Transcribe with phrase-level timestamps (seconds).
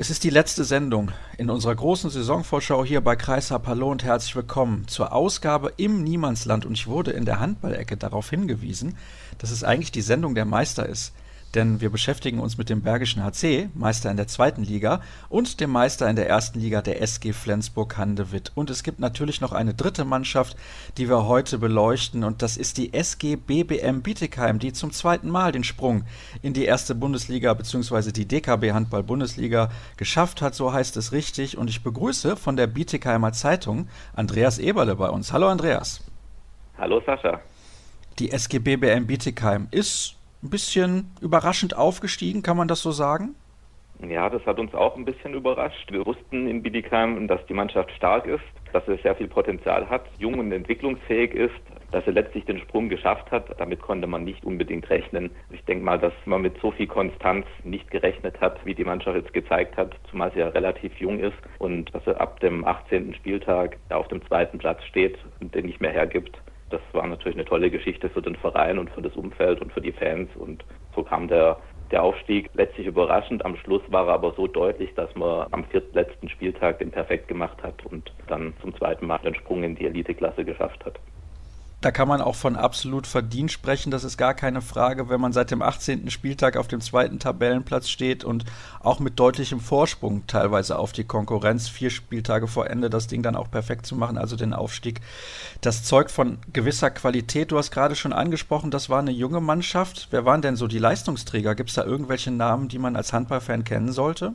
[0.00, 3.66] Es ist die letzte Sendung in unserer großen Saisonvorschau hier bei Kreishab.
[3.66, 6.64] Hallo und herzlich willkommen zur Ausgabe im Niemandsland.
[6.64, 8.96] Und ich wurde in der Handballecke darauf hingewiesen,
[9.38, 11.14] dass es eigentlich die Sendung der Meister ist
[11.58, 15.70] denn wir beschäftigen uns mit dem Bergischen HC, Meister in der zweiten Liga, und dem
[15.70, 18.52] Meister in der ersten Liga, der SG Flensburg-Handewitt.
[18.54, 20.56] Und es gibt natürlich noch eine dritte Mannschaft,
[20.98, 25.50] die wir heute beleuchten, und das ist die SG BBM Bietigheim, die zum zweiten Mal
[25.50, 26.04] den Sprung
[26.42, 28.12] in die erste Bundesliga bzw.
[28.12, 31.58] die DKB Handball Bundesliga geschafft hat, so heißt es richtig.
[31.58, 35.32] Und ich begrüße von der Bietigheimer Zeitung Andreas Eberle bei uns.
[35.32, 36.04] Hallo Andreas.
[36.78, 37.40] Hallo Sascha.
[38.20, 43.34] Die SG BBM Bietigheim ist ein bisschen überraschend aufgestiegen, kann man das so sagen?
[44.06, 45.90] Ja, das hat uns auch ein bisschen überrascht.
[45.90, 50.04] Wir wussten in Bietigheim, dass die Mannschaft stark ist, dass sie sehr viel Potenzial hat,
[50.18, 51.54] jung und entwicklungsfähig ist,
[51.90, 53.58] dass sie letztlich den Sprung geschafft hat.
[53.58, 55.30] Damit konnte man nicht unbedingt rechnen.
[55.50, 59.16] Ich denke mal, dass man mit so viel Konstanz nicht gerechnet hat, wie die Mannschaft
[59.16, 63.14] jetzt gezeigt hat, zumal sie ja relativ jung ist und dass sie ab dem 18.
[63.14, 66.38] Spieltag auf dem zweiten Platz steht und den nicht mehr hergibt
[66.70, 69.80] das war natürlich eine tolle Geschichte für den Verein und für das Umfeld und für
[69.80, 70.28] die Fans.
[70.36, 71.58] Und so kam der,
[71.90, 73.44] der Aufstieg letztlich überraschend.
[73.44, 77.62] Am Schluss war er aber so deutlich, dass man am viertletzten Spieltag den perfekt gemacht
[77.62, 80.98] hat und dann zum zweiten Mal den Sprung in die Eliteklasse geschafft hat.
[81.80, 85.32] Da kann man auch von absolut verdient sprechen, das ist gar keine Frage, wenn man
[85.32, 86.10] seit dem 18.
[86.10, 88.44] Spieltag auf dem zweiten Tabellenplatz steht und
[88.80, 93.36] auch mit deutlichem Vorsprung teilweise auf die Konkurrenz, vier Spieltage vor Ende das Ding dann
[93.36, 95.00] auch perfekt zu machen, also den Aufstieg.
[95.60, 97.52] Das zeugt von gewisser Qualität.
[97.52, 100.08] Du hast gerade schon angesprochen, das war eine junge Mannschaft.
[100.10, 101.54] Wer waren denn so die Leistungsträger?
[101.54, 104.34] Gibt es da irgendwelche Namen, die man als Handballfan kennen sollte?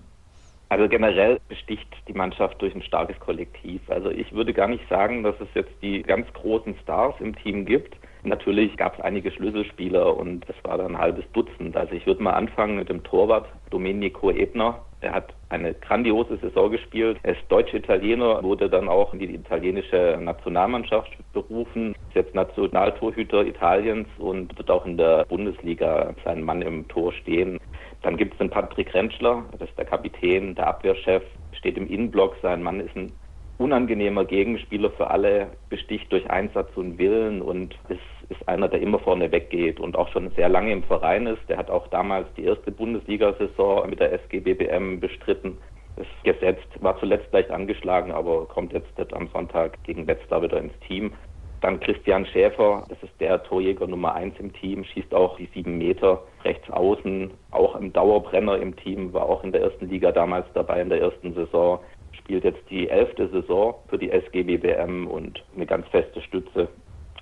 [0.73, 3.79] Also generell besticht die Mannschaft durch ein starkes Kollektiv.
[3.89, 7.63] Also ich würde gar nicht sagen, dass es jetzt die ganz großen Stars im Team
[7.63, 7.95] gibt.
[8.23, 11.77] Natürlich gab es einige Schlüsselspieler und es war dann ein halbes Dutzend.
[11.77, 14.79] Also ich würde mal anfangen mit dem Torwart Domenico Ebner.
[15.01, 17.19] Er hat eine grandiose Saison gespielt.
[17.21, 24.07] Er ist Deutsch-Italiener, wurde dann auch in die italienische Nationalmannschaft berufen, ist jetzt Nationaltorhüter Italiens
[24.17, 27.59] und wird auch in der Bundesliga seinen Mann im Tor stehen.
[28.03, 32.35] Dann gibt es den Patrick Rentschler, das ist der Kapitän, der Abwehrchef, steht im Innenblock.
[32.41, 33.13] Sein Mann ist ein
[33.57, 38.99] unangenehmer Gegenspieler für alle, besticht durch Einsatz und Willen und ist, ist einer, der immer
[38.99, 41.47] vorne weggeht und auch schon sehr lange im Verein ist.
[41.47, 45.57] Der hat auch damals die erste Bundesliga-Saison mit der SG BBM bestritten.
[45.95, 50.77] Ist gesetzt, war zuletzt leicht angeschlagen, aber kommt jetzt am Sonntag gegen Wetzlar wieder ins
[50.87, 51.13] Team.
[51.63, 55.77] Dann Christian Schäfer, das ist der Torjäger Nummer eins im Team, schießt auch die sieben
[55.77, 60.45] Meter rechts außen, auch im Dauerbrenner im Team, war auch in der ersten Liga damals
[60.53, 61.79] dabei in der ersten Saison,
[62.11, 66.67] spielt jetzt die elfte Saison für die SG BBM und eine ganz feste Stütze.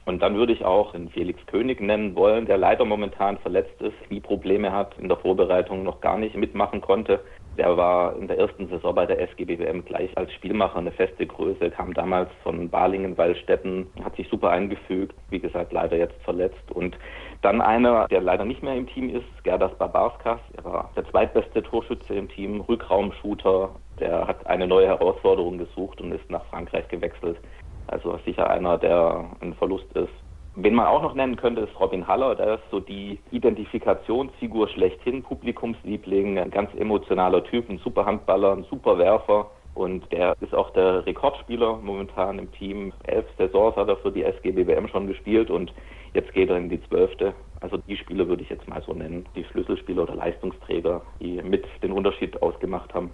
[0.05, 3.93] Und dann würde ich auch den Felix König nennen wollen, der leider momentan verletzt ist,
[4.09, 7.19] die Probleme hat, in der Vorbereitung noch gar nicht mitmachen konnte.
[7.57, 11.69] Der war in der ersten Saison bei der SGBWM gleich als Spielmacher eine feste Größe,
[11.69, 16.71] kam damals von Balingen-Wallstätten, hat sich super eingefügt, wie gesagt, leider jetzt verletzt.
[16.71, 16.97] Und
[17.41, 20.39] dann einer, der leider nicht mehr im Team ist, Gerdas Babarskas.
[20.55, 23.75] Er war der zweitbeste Torschütze im Team, Rückraumshooter.
[23.99, 27.37] Der hat eine neue Herausforderung gesucht und ist nach Frankreich gewechselt.
[27.87, 30.13] Also sicher einer, der ein Verlust ist.
[30.55, 32.35] Wen man auch noch nennen könnte, ist Robin Haller.
[32.35, 38.65] Der ist so die Identifikationsfigur schlechthin, Publikumsliebling, ein ganz emotionaler Typ, ein super Handballer, ein
[38.69, 39.49] super Werfer.
[39.73, 42.91] Und der ist auch der Rekordspieler momentan im Team.
[43.03, 45.73] Elf Saisons hat er für die SGBWM schon gespielt und
[46.13, 47.33] jetzt geht er in die zwölfte.
[47.61, 51.65] Also die Spieler würde ich jetzt mal so nennen, die Schlüsselspieler oder Leistungsträger, die mit
[51.81, 53.11] den Unterschied ausgemacht haben.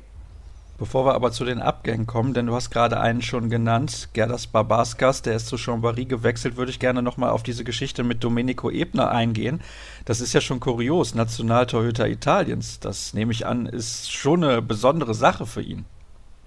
[0.77, 4.45] Bevor wir aber zu den Abgängen kommen, denn du hast gerade einen schon genannt, Gerdas
[4.45, 8.69] Barbaskas, der ist zu Chambéry gewechselt, würde ich gerne nochmal auf diese Geschichte mit Domenico
[8.69, 9.61] Ebner eingehen.
[10.05, 12.79] Das ist ja schon kurios, Nationaltorhüter Italiens.
[12.79, 15.85] Das nehme ich an, ist schon eine besondere Sache für ihn.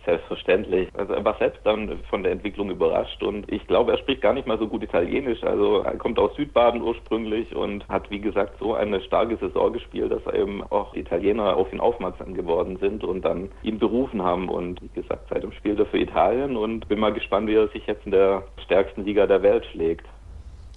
[0.05, 0.89] Selbstverständlich.
[0.97, 4.33] Also er war selbst dann von der Entwicklung überrascht und ich glaube, er spricht gar
[4.33, 5.43] nicht mal so gut Italienisch.
[5.43, 10.11] Also er kommt aus Südbaden ursprünglich und hat, wie gesagt, so eine starke Saison gespielt,
[10.11, 14.49] dass eben auch Italiener auf ihn aufmerksam geworden sind und dann ihn berufen haben.
[14.49, 17.87] Und wie gesagt, seitdem spielt er für Italien und bin mal gespannt, wie er sich
[17.87, 20.07] jetzt in der stärksten Liga der Welt schlägt.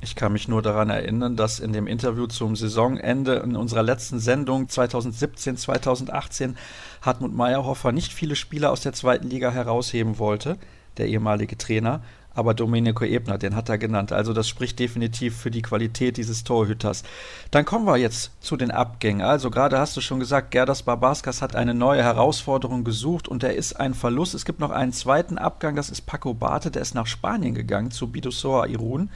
[0.03, 4.19] Ich kann mich nur daran erinnern, dass in dem Interview zum Saisonende in unserer letzten
[4.19, 6.57] Sendung 2017, 2018
[7.01, 10.57] Hartmut Meyerhofer nicht viele Spieler aus der zweiten Liga herausheben wollte,
[10.97, 12.01] der ehemalige Trainer,
[12.35, 14.11] aber Domenico Ebner, den hat er genannt.
[14.11, 17.03] Also das spricht definitiv für die Qualität dieses Torhüters.
[17.51, 19.21] Dann kommen wir jetzt zu den Abgängen.
[19.21, 23.55] Also gerade hast du schon gesagt, Gerdas Barbaskas hat eine neue Herausforderung gesucht und er
[23.55, 24.33] ist ein Verlust.
[24.33, 27.91] Es gibt noch einen zweiten Abgang, das ist Paco Bate, der ist nach Spanien gegangen
[27.91, 29.09] zu Bidossoa Irun.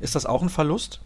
[0.00, 1.00] Ist das auch ein Verlust?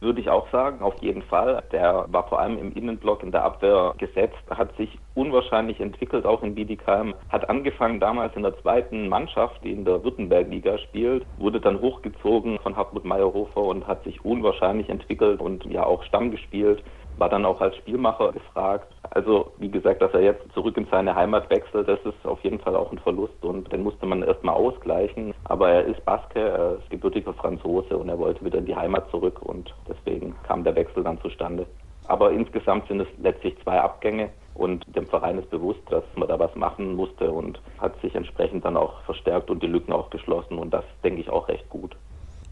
[0.00, 1.62] Würde ich auch sagen, auf jeden Fall.
[1.72, 6.42] Der war vor allem im Innenblock in der Abwehr gesetzt, hat sich unwahrscheinlich entwickelt, auch
[6.42, 7.14] in Bietigheim.
[7.30, 12.58] Hat angefangen damals in der zweiten Mannschaft, die in der Württemberg-Liga spielt, wurde dann hochgezogen
[12.58, 16.82] von Hartmut Meyerhofer und hat sich unwahrscheinlich entwickelt und ja auch Stamm gespielt
[17.18, 18.92] war dann auch als Spielmacher gefragt.
[19.10, 22.58] Also wie gesagt, dass er jetzt zurück in seine Heimat wechselt, das ist auf jeden
[22.58, 25.34] Fall auch ein Verlust und den musste man erstmal ausgleichen.
[25.44, 29.10] Aber er ist Baske, er ist gebürtiger Franzose und er wollte wieder in die Heimat
[29.10, 31.66] zurück und deswegen kam der Wechsel dann zustande.
[32.08, 36.38] Aber insgesamt sind es letztlich zwei Abgänge und dem Verein ist bewusst, dass man da
[36.38, 40.58] was machen musste und hat sich entsprechend dann auch verstärkt und die Lücken auch geschlossen
[40.58, 41.96] und das denke ich auch recht gut.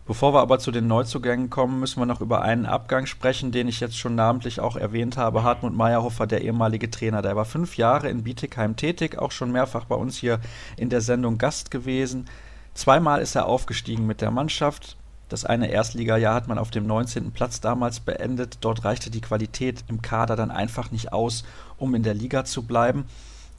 [0.06, 3.69] Bevor wir aber zu den Neuzugängen kommen, müssen wir noch über einen Abgang sprechen, den
[3.69, 5.43] ich jetzt schon namentlich auch erwähnt habe.
[5.43, 9.87] Hartmut Meyerhofer, der ehemalige Trainer, der war fünf Jahre in Bietigheim tätig, auch schon mehrfach
[9.87, 10.41] bei uns hier
[10.77, 12.27] in der Sendung Gast gewesen.
[12.75, 14.99] Zweimal ist er aufgestiegen mit der Mannschaft.
[15.31, 17.33] Das eine Erstligajahr hat man auf dem 19.
[17.33, 18.59] Platz damals beendet.
[18.61, 21.45] Dort reichte die Qualität im Kader dann einfach nicht aus,
[21.79, 23.07] um in der Liga zu bleiben.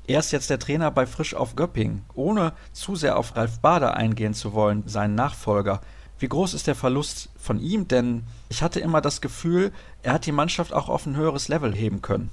[0.06, 3.98] Er ist jetzt der Trainer bei Frisch auf Göpping, ohne zu sehr auf Ralf Bader
[3.98, 5.81] eingehen zu wollen, seinen Nachfolger.
[6.19, 7.88] Wie groß ist der Verlust von ihm?
[7.88, 9.71] Denn ich hatte immer das Gefühl,
[10.01, 12.31] er hat die Mannschaft auch auf ein höheres Level heben können.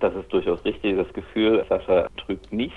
[0.00, 0.96] Das ist durchaus richtig.
[0.96, 2.74] Das Gefühl, Sascha trügt nicht.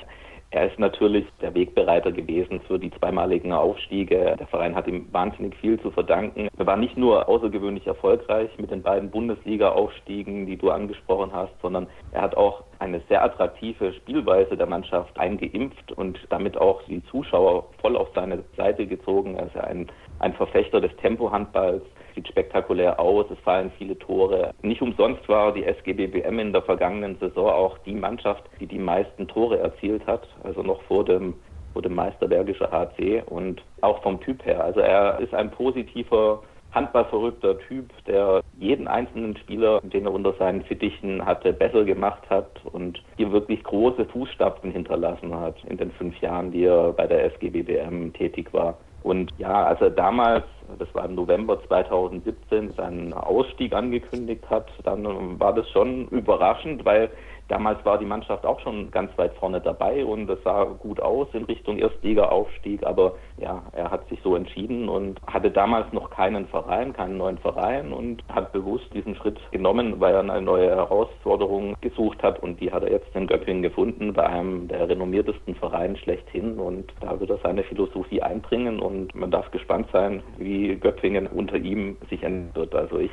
[0.51, 4.35] Er ist natürlich der Wegbereiter gewesen für die zweimaligen Aufstiege.
[4.39, 6.47] Der Verein hat ihm wahnsinnig viel zu verdanken.
[6.57, 11.85] Er war nicht nur außergewöhnlich erfolgreich mit den beiden Bundesliga-Aufstiegen, die du angesprochen hast, sondern
[12.13, 17.65] er hat auch eine sehr attraktive Spielweise der Mannschaft eingeimpft und damit auch die Zuschauer
[17.79, 19.35] voll auf seine Seite gezogen.
[19.35, 19.87] Er ist ein,
[20.17, 21.83] ein Verfechter des Tempohandballs
[22.19, 24.51] sieht spektakulär aus, es fallen viele Tore.
[24.61, 29.27] Nicht umsonst war die SGBBM in der vergangenen Saison auch die Mannschaft, die die meisten
[29.27, 31.35] Tore erzielt hat, also noch vor dem
[31.71, 34.63] vor dem Meister Bergische HC und auch vom Typ her.
[34.63, 40.63] Also er ist ein positiver handballverrückter Typ, der jeden einzelnen Spieler, den er unter seinen
[40.63, 46.19] Fittichen hatte, besser gemacht hat und hier wirklich große Fußstapfen hinterlassen hat in den fünf
[46.21, 48.75] Jahren, die er bei der SGBBM tätig war.
[49.03, 50.43] Und ja, als er damals,
[50.77, 57.09] das war im November 2017, seinen Ausstieg angekündigt hat, dann war das schon überraschend, weil
[57.49, 61.27] Damals war die Mannschaft auch schon ganz weit vorne dabei und es sah gut aus
[61.33, 66.47] in Richtung Erstliga-Aufstieg, aber ja, er hat sich so entschieden und hatte damals noch keinen
[66.47, 71.75] Verein, keinen neuen Verein und hat bewusst diesen Schritt genommen, weil er eine neue Herausforderung
[71.81, 75.97] gesucht hat und die hat er jetzt in Göppingen gefunden, bei einem der renommiertesten Vereine
[75.97, 81.25] schlechthin und da wird er seine Philosophie einbringen und man darf gespannt sein, wie Göppingen
[81.25, 82.75] unter ihm sich ändert.
[82.75, 83.11] Also ich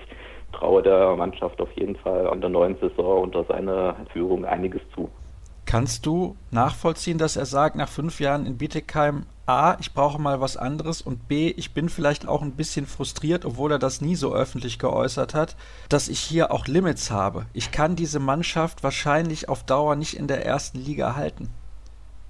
[0.58, 5.08] traue der Mannschaft auf jeden Fall an der neuen Saison unter seiner Führung einiges zu.
[5.66, 10.40] Kannst du nachvollziehen, dass er sagt, nach fünf Jahren in Bietigheim, A, ich brauche mal
[10.40, 14.14] was anderes und B, ich bin vielleicht auch ein bisschen frustriert, obwohl er das nie
[14.14, 15.56] so öffentlich geäußert hat,
[15.88, 17.46] dass ich hier auch Limits habe.
[17.52, 21.50] Ich kann diese Mannschaft wahrscheinlich auf Dauer nicht in der ersten Liga halten.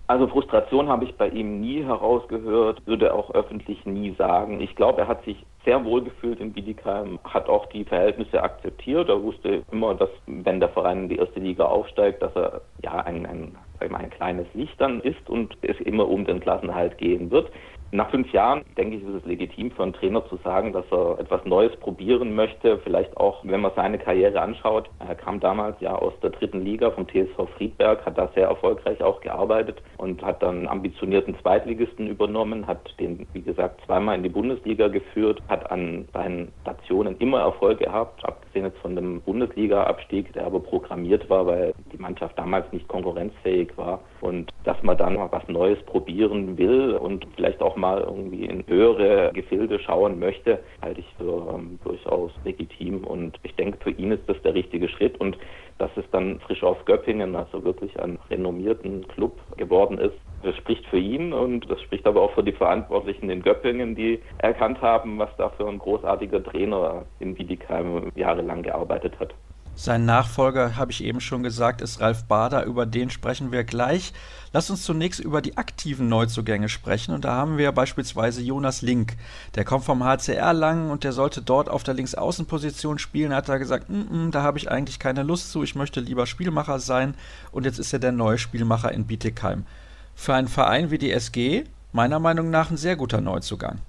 [0.09, 4.61] Also Frustration habe ich bei ihm nie herausgehört, würde er auch öffentlich nie sagen.
[4.61, 9.09] Ich glaube, er hat sich sehr wohl gefühlt in Bietigheim, hat auch die Verhältnisse akzeptiert.
[9.09, 13.01] Er wusste immer, dass wenn der Verein in die erste Liga aufsteigt, dass er ja
[13.01, 17.51] ein, ein, ein kleines Licht dann ist und es immer um den Klassenhalt gehen wird.
[17.93, 21.21] Nach fünf Jahren, denke ich, ist es legitim für einen Trainer zu sagen, dass er
[21.21, 22.79] etwas Neues probieren möchte.
[22.79, 24.91] Vielleicht auch, wenn man seine Karriere anschaut.
[24.99, 29.01] Er kam damals ja aus der dritten Liga vom TSV Friedberg, hat da sehr erfolgreich
[29.03, 34.29] auch gearbeitet und hat dann ambitionierten Zweitligisten übernommen, hat den, wie gesagt, zweimal in die
[34.29, 40.47] Bundesliga geführt, hat an seinen Stationen immer Erfolg gehabt, abgesehen jetzt von dem Bundesliga-Abstieg, der
[40.47, 44.01] aber programmiert war, weil die Mannschaft damals nicht konkurrenzfähig war.
[44.21, 48.65] Und dass man dann mal was Neues probieren will und vielleicht auch mal irgendwie in
[48.67, 53.05] höhere Gefilde schauen möchte, halte ich für ähm, durchaus legitim.
[53.05, 55.19] Und ich denke, für ihn ist das der richtige Schritt.
[55.21, 55.37] Und
[55.79, 60.87] dass es dann frisch auf Göppingen, also wirklich ein renommierten Club geworden ist, das spricht
[60.87, 65.19] für ihn und das spricht aber auch für die Verantwortlichen in Göppingen, die erkannt haben,
[65.19, 69.35] was da für ein großartiger Trainer in Bietigheim jahrelang gearbeitet hat.
[69.79, 72.65] Sein Nachfolger, habe ich eben schon gesagt, ist Ralf Bader.
[72.65, 74.15] Über den sprechen wir gleich.
[74.55, 77.15] Lass uns zunächst über die aktiven Neuzugänge sprechen.
[77.15, 79.19] Und da haben wir beispielsweise Jonas Link.
[79.55, 83.35] Der kommt vom HCR Langen und der sollte dort auf der Linksaußenposition spielen.
[83.35, 85.63] Hat er gesagt, N -n, da habe ich eigentlich keine Lust zu.
[85.63, 87.15] Ich möchte lieber Spielmacher sein.
[87.53, 89.67] Und jetzt ist er der neue Spielmacher in Bietigheim.
[90.15, 93.81] Für einen Verein wie die SG meiner Meinung nach ein sehr guter Neuzugang.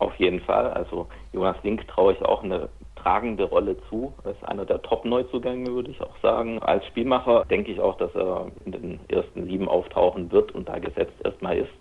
[0.00, 0.70] Auf jeden Fall.
[0.70, 2.68] Also Jonas Link traue ich auch eine
[3.04, 4.14] tragende Rolle zu.
[4.24, 6.58] Er ist einer der Top-Neuzugänge, würde ich auch sagen.
[6.60, 10.78] Als Spielmacher denke ich auch, dass er in den ersten sieben auftauchen wird und da
[10.78, 11.72] gesetzt erstmal ist.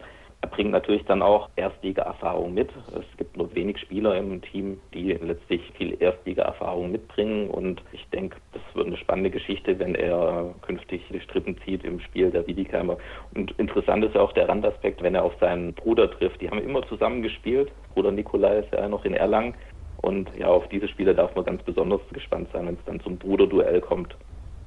[0.41, 2.69] Er bringt natürlich dann auch Erstliga-Erfahrung mit.
[2.93, 8.35] Es gibt nur wenig Spieler im Team, die letztlich viel Erstliga-Erfahrung mitbringen und ich denke,
[8.51, 12.97] das wird eine spannende Geschichte, wenn er künftig die Strippen zieht im Spiel der Wiedekheimer.
[13.33, 16.41] Und interessant ist ja auch der Randaspekt, wenn er auf seinen Bruder trifft.
[16.41, 17.71] Die haben immer zusammen gespielt.
[17.93, 19.55] Bruder Nikolai ist ja noch in Erlangen.
[20.03, 23.17] Und ja, auf diese Spiele darf man ganz besonders gespannt sein, wenn es dann zum
[23.17, 24.15] Bruderduell kommt.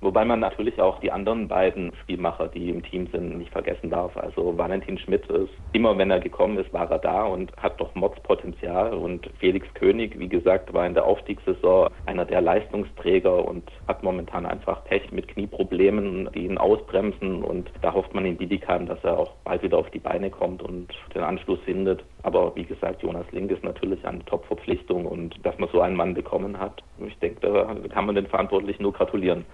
[0.01, 4.17] Wobei man natürlich auch die anderen beiden Spielmacher, die im Team sind, nicht vergessen darf.
[4.17, 7.95] Also Valentin Schmidt ist, immer wenn er gekommen ist, war er da und hat doch
[7.95, 8.95] Mordspotenzial.
[8.95, 14.47] Und Felix König, wie gesagt, war in der Aufstiegssaison einer der Leistungsträger und hat momentan
[14.47, 17.43] einfach Pech mit Knieproblemen, die ihn ausbremsen.
[17.43, 20.63] Und da hofft man in Bietigheim, dass er auch bald wieder auf die Beine kommt
[20.63, 22.05] und den Anschluss findet.
[22.23, 26.15] Aber wie gesagt, Jonas Link ist natürlich eine Top-Verpflichtung und dass man so einen Mann
[26.15, 29.45] bekommen hat, ich denke, da kann man den Verantwortlichen nur gratulieren.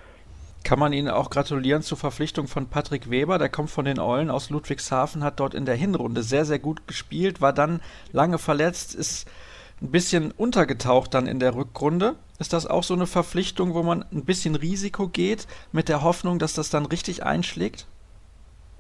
[0.65, 3.39] Kann man Ihnen auch gratulieren zur Verpflichtung von Patrick Weber.
[3.39, 6.87] Der kommt von den Eulen aus Ludwigshafen, hat dort in der Hinrunde sehr, sehr gut
[6.87, 7.81] gespielt, war dann
[8.13, 9.27] lange verletzt, ist
[9.81, 12.15] ein bisschen untergetaucht dann in der Rückrunde.
[12.39, 16.39] Ist das auch so eine Verpflichtung, wo man ein bisschen Risiko geht, mit der Hoffnung,
[16.39, 17.87] dass das dann richtig einschlägt?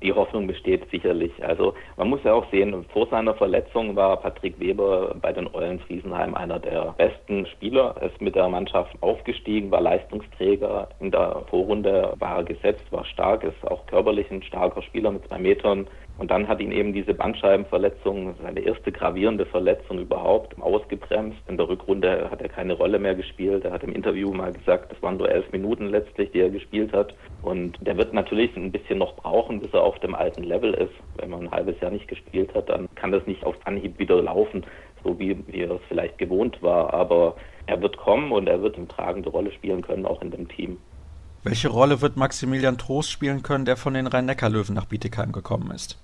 [0.03, 1.33] Die Hoffnung besteht sicherlich.
[1.45, 5.81] Also man muss ja auch sehen, vor seiner Verletzung war Patrick Weber bei den Eulen
[5.81, 7.95] Friesenheim einer der besten Spieler.
[8.01, 10.89] Er ist mit der Mannschaft aufgestiegen, war Leistungsträger.
[11.01, 15.39] In der Vorrunde war gesetzt, war stark, ist auch körperlich ein starker Spieler mit zwei
[15.39, 15.87] Metern.
[16.19, 21.39] Und dann hat ihn eben diese Bandscheibenverletzung, seine erste gravierende Verletzung überhaupt, ausgebremst.
[21.49, 23.65] In der Rückrunde hat er keine Rolle mehr gespielt.
[23.65, 26.93] Er hat im Interview mal gesagt, das waren nur elf Minuten letztlich, die er gespielt
[26.93, 27.15] hat.
[27.41, 30.95] Und der wird natürlich ein bisschen noch brauchen, bis er auf dem alten Level ist.
[31.17, 34.23] Wenn man ein halbes Jahr nicht gespielt hat, dann kann das nicht auf Anhieb wieder
[34.23, 34.65] laufen,
[35.03, 36.93] so wie, wie er es vielleicht gewohnt war.
[36.93, 40.49] Aber er wird kommen und er wird eine tragende Rolle spielen können, auch in dem
[40.49, 40.79] Team.
[41.45, 45.99] Welche Rolle wird Maximilian Trost spielen können, der von den Rhein-Neckar-Löwen nach Bietigheim gekommen ist?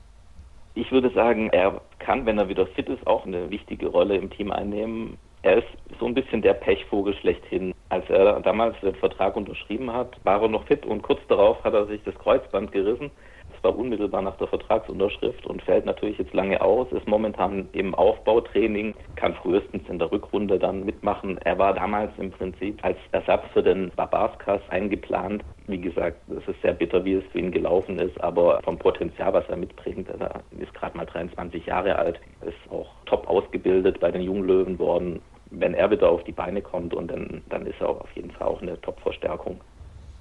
[0.74, 4.30] Ich würde sagen, er kann, wenn er wieder fit ist, auch eine wichtige Rolle im
[4.30, 5.16] Team einnehmen.
[5.42, 5.68] Er ist
[6.00, 7.72] so ein bisschen der Pechvogel schlechthin.
[7.88, 11.72] Als er damals den Vertrag unterschrieben hat, war er noch fit und kurz darauf hat
[11.72, 13.12] er sich das Kreuzband gerissen
[13.60, 18.94] zwar unmittelbar nach der Vertragsunterschrift und fällt natürlich jetzt lange aus, ist momentan im Aufbautraining,
[19.16, 21.38] kann frühestens in der Rückrunde dann mitmachen.
[21.38, 25.44] Er war damals im Prinzip als Ersatz für den Babaskas eingeplant.
[25.66, 29.34] Wie gesagt, es ist sehr bitter, wie es für ihn gelaufen ist, aber vom Potenzial,
[29.34, 34.10] was er mitbringt, er ist gerade mal 23 Jahre alt, ist auch top ausgebildet bei
[34.10, 35.20] den Junglöwen worden.
[35.50, 38.48] Wenn er wieder auf die Beine kommt und dann, dann ist er auf jeden Fall
[38.48, 39.60] auch eine Top-Verstärkung.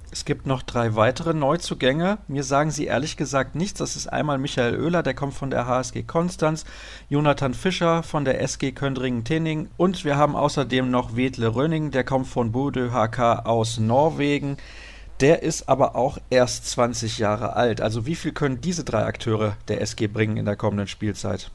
[0.10, 2.20] Es gibt noch drei weitere Neuzugänge.
[2.30, 3.80] Mir sagen sie ehrlich gesagt nichts.
[3.80, 6.66] Das ist einmal Michael Oehler, der kommt von der HSG Konstanz,
[7.10, 12.28] Jonathan Fischer von der SG Köndringen-Tenning und wir haben außerdem noch Wedle Rönning, der kommt
[12.28, 14.56] von Bodø HK aus Norwegen.
[15.20, 17.82] Der ist aber auch erst 20 Jahre alt.
[17.82, 21.52] Also wie viel können diese drei Akteure der SG bringen in der kommenden Spielzeit?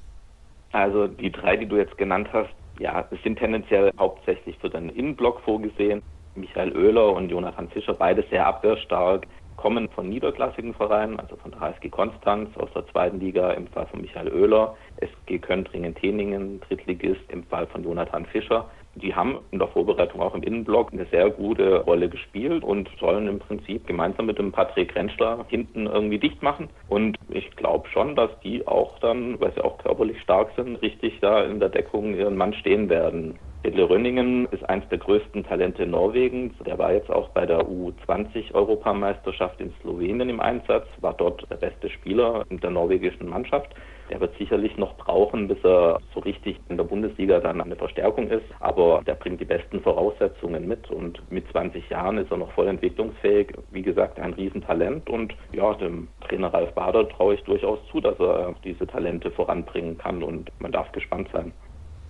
[0.72, 5.40] Also die drei, die du jetzt genannt hast, ja, sind tendenziell hauptsächlich für den Innenblock
[5.40, 6.02] vorgesehen.
[6.34, 11.60] Michael Oehler und Jonathan Fischer, beide sehr abwehrstark, kommen von niederklassigen Vereinen, also von der
[11.60, 17.44] HSG Konstanz aus der zweiten Liga im Fall von Michael Oehler, SG Köntringen-Teningen, Drittligist im
[17.44, 18.68] Fall von Jonathan Fischer.
[18.94, 23.26] Die haben in der Vorbereitung auch im Innenblock eine sehr gute Rolle gespielt und sollen
[23.26, 26.68] im Prinzip gemeinsam mit dem Patrick Rentschler hinten irgendwie dicht machen.
[26.88, 31.20] Und ich glaube schon, dass die auch dann, weil sie auch körperlich stark sind, richtig
[31.20, 33.38] da in der Deckung ihren Mann stehen werden.
[33.64, 36.52] Edle Rönningen ist eines der größten Talente Norwegens.
[36.66, 41.88] Der war jetzt auch bei der U20-Europameisterschaft in Slowenien im Einsatz, war dort der beste
[41.88, 43.72] Spieler der norwegischen Mannschaft.
[44.10, 48.28] Der wird sicherlich noch brauchen, bis er so richtig in der Bundesliga dann eine Verstärkung
[48.30, 48.44] ist.
[48.58, 52.66] Aber der bringt die besten Voraussetzungen mit und mit 20 Jahren ist er noch voll
[52.66, 53.52] entwicklungsfähig.
[53.70, 58.18] Wie gesagt, ein Riesentalent und ja, dem Trainer Ralf Bader traue ich durchaus zu, dass
[58.18, 61.52] er diese Talente voranbringen kann und man darf gespannt sein.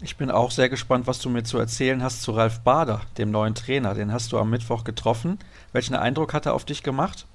[0.04, 3.30] Ich bin auch sehr gespannt, was du mir zu erzählen hast zu Ralf Bader, dem
[3.30, 3.94] neuen Trainer.
[3.94, 5.38] Den hast du am Mittwoch getroffen.
[5.72, 7.28] Welchen Eindruck hat er auf dich gemacht?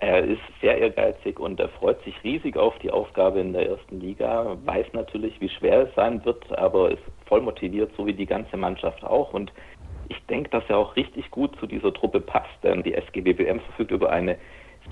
[0.00, 4.00] Er ist sehr ehrgeizig und er freut sich riesig auf die Aufgabe in der ersten
[4.00, 8.26] Liga, weiß natürlich, wie schwer es sein wird, aber ist voll motiviert, so wie die
[8.26, 9.32] ganze Mannschaft auch.
[9.32, 9.50] Und
[10.10, 13.92] ich denke, dass er auch richtig gut zu dieser Truppe passt, denn die SGBBM verfügt
[13.92, 14.36] über eine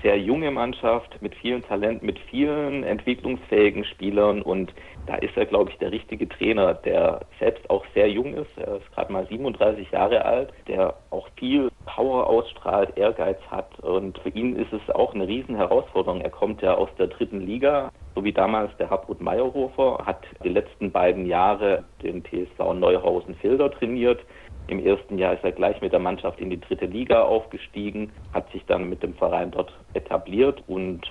[0.01, 4.73] sehr junge Mannschaft mit vielen Talenten, mit vielen entwicklungsfähigen Spielern und
[5.05, 8.57] da ist er, glaube ich, der richtige Trainer, der selbst auch sehr jung ist.
[8.57, 14.17] Er ist gerade mal 37 Jahre alt, der auch viel Power ausstrahlt, Ehrgeiz hat und
[14.19, 16.21] für ihn ist es auch eine riesen Herausforderung.
[16.21, 20.49] Er kommt ja aus der dritten Liga, so wie damals der Hartmut Meyerhofer, hat die
[20.49, 24.21] letzten beiden Jahre den TSV Neuhausen-Filder trainiert,
[24.67, 28.51] im ersten Jahr ist er gleich mit der Mannschaft in die dritte Liga aufgestiegen, hat
[28.51, 31.01] sich dann mit dem Verein dort etabliert und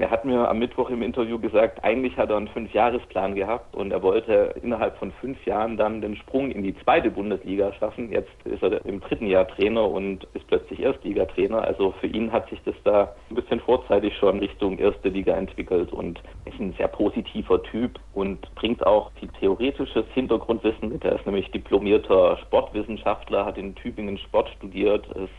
[0.00, 3.90] Er hat mir am Mittwoch im Interview gesagt, eigentlich hat er einen Fünfjahresplan gehabt und
[3.90, 8.12] er wollte innerhalb von fünf Jahren dann den Sprung in die zweite Bundesliga schaffen.
[8.12, 11.62] Jetzt ist er im dritten Jahr Trainer und ist plötzlich Erstligatrainer.
[11.62, 15.92] Also für ihn hat sich das da ein bisschen vorzeitig schon Richtung erste Liga entwickelt
[15.92, 21.04] und ist ein sehr positiver Typ und bringt auch viel theoretisches Hintergrundwissen mit.
[21.04, 25.32] Er ist nämlich diplomierter Sportwissenschaftler, hat in Tübingen Sport studiert, ist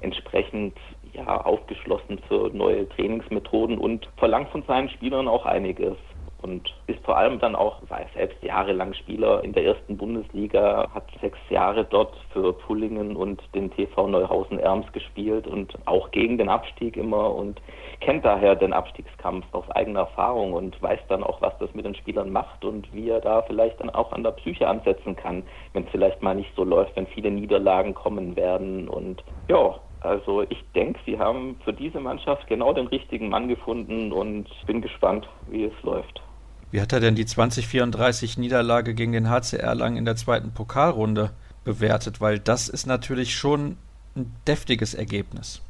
[0.00, 0.74] entsprechend
[1.16, 5.96] ja, aufgeschlossen für neue Trainingsmethoden und verlangt von seinen Spielern auch einiges.
[6.42, 10.86] Und ist vor allem dann auch, war er selbst jahrelang Spieler in der ersten Bundesliga,
[10.94, 16.50] hat sechs Jahre dort für Pullingen und den TV Neuhausen-Erms gespielt und auch gegen den
[16.50, 17.60] Abstieg immer und
[18.00, 21.96] kennt daher den Abstiegskampf aus eigener Erfahrung und weiß dann auch, was das mit den
[21.96, 25.42] Spielern macht und wie er da vielleicht dann auch an der Psyche ansetzen kann,
[25.72, 28.88] wenn es vielleicht mal nicht so läuft, wenn viele Niederlagen kommen werden.
[28.88, 29.74] Und ja,
[30.06, 34.80] also ich denke, sie haben für diese Mannschaft genau den richtigen Mann gefunden und bin
[34.80, 36.22] gespannt, wie es läuft.
[36.70, 41.30] Wie hat er denn die 2034 Niederlage gegen den HC Erlangen in der zweiten Pokalrunde
[41.64, 42.20] bewertet?
[42.20, 43.76] Weil das ist natürlich schon
[44.16, 45.62] ein deftiges Ergebnis.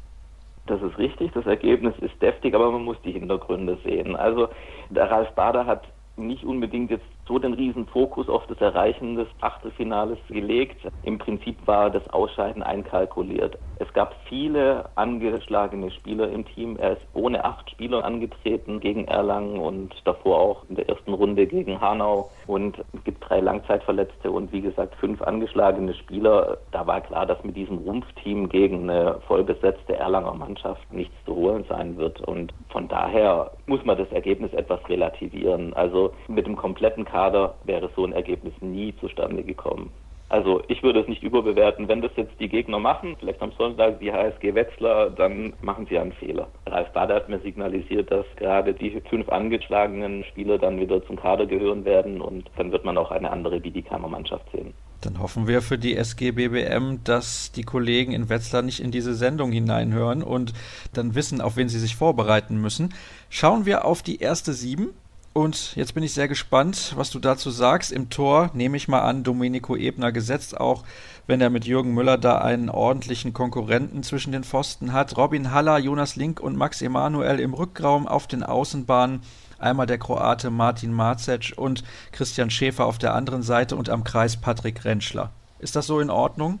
[0.67, 4.15] Das ist richtig, das Ergebnis ist deftig, aber man muss die Hintergründe sehen.
[4.15, 4.49] Also
[4.89, 5.83] der Ralf Bader hat
[6.17, 10.77] nicht unbedingt jetzt so den riesen Fokus auf das Erreichen des Achtelfinales gelegt.
[11.03, 13.57] Im Prinzip war das Ausscheiden einkalkuliert.
[13.79, 16.77] Es gab viele angeschlagene Spieler im Team.
[16.77, 21.45] Er ist ohne acht Spieler angetreten gegen Erlangen und davor auch in der ersten Runde
[21.45, 22.29] gegen Hanau.
[22.47, 26.57] Und es gibt drei Langzeitverletzte und wie gesagt fünf angeschlagene Spieler.
[26.71, 31.65] Da war klar, dass mit diesem Rumpfteam gegen eine vollbesetzte Erlanger Mannschaft nichts zu holen
[31.69, 32.21] sein wird.
[32.21, 35.73] Und von daher muss man das Ergebnis etwas relativieren.
[35.73, 37.16] Also mit dem kompletten Kader
[37.63, 39.91] wäre so ein Ergebnis nie zustande gekommen.
[40.29, 41.87] Also ich würde es nicht überbewerten.
[41.87, 45.97] Wenn das jetzt die Gegner machen, vielleicht am Sonntag die HSG Wetzlar, dann machen sie
[45.97, 46.47] einen Fehler.
[46.65, 51.45] Ralf Bader hat mir signalisiert, dass gerade die fünf angeschlagenen Spieler dann wieder zum Kader
[51.45, 54.73] gehören werden und dann wird man auch eine andere Biedigheimer Mannschaft sehen.
[55.01, 59.13] Dann hoffen wir für die SG BBM, dass die Kollegen in Wetzlar nicht in diese
[59.13, 60.53] Sendung hineinhören und
[60.93, 62.93] dann wissen, auf wen sie sich vorbereiten müssen.
[63.29, 64.89] Schauen wir auf die erste Sieben.
[65.37, 67.91] Und jetzt bin ich sehr gespannt, was du dazu sagst.
[67.91, 70.83] Im Tor nehme ich mal an, Domenico Ebner gesetzt, auch
[71.27, 75.15] wenn er mit Jürgen Müller da einen ordentlichen Konkurrenten zwischen den Pfosten hat.
[75.15, 79.21] Robin Haller, Jonas Link und Max Emanuel im Rückraum auf den Außenbahnen.
[79.59, 84.37] Einmal der Kroate Martin Marcec und Christian Schäfer auf der anderen Seite und am Kreis
[84.37, 85.29] Patrick Rentschler.
[85.59, 86.57] Ist das so in Ordnung?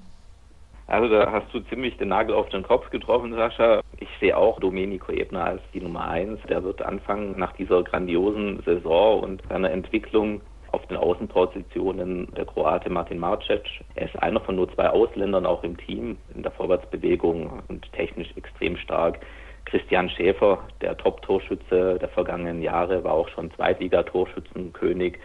[0.87, 3.81] Also da hast du ziemlich den Nagel auf den Kopf getroffen, Sascha.
[3.99, 6.39] Ich sehe auch Domenico Ebner als die Nummer eins.
[6.49, 12.89] Der wird anfangen nach dieser grandiosen Saison und seiner Entwicklung auf den Außenpositionen der Kroate
[12.89, 13.63] Martin Marcic.
[13.95, 18.29] Er ist einer von nur zwei Ausländern auch im Team in der Vorwärtsbewegung und technisch
[18.37, 19.19] extrem stark.
[19.65, 25.17] Christian Schäfer, der Top-Torschütze der vergangenen Jahre, war auch schon Zweitliga-Torschützenkönig,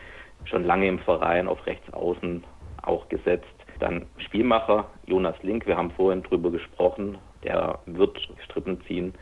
[0.45, 2.43] schon lange im Verein auf rechts außen
[2.83, 3.47] auch gesetzt.
[3.83, 9.13] Dann Spielmacher Jonas Link, wir haben vorhin drüber gesprochen, der wird Strippen ziehen.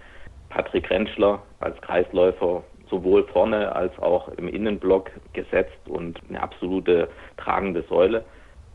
[0.51, 7.83] Patrick Rentschler als Kreisläufer sowohl vorne als auch im Innenblock gesetzt und eine absolute tragende
[7.89, 8.23] Säule.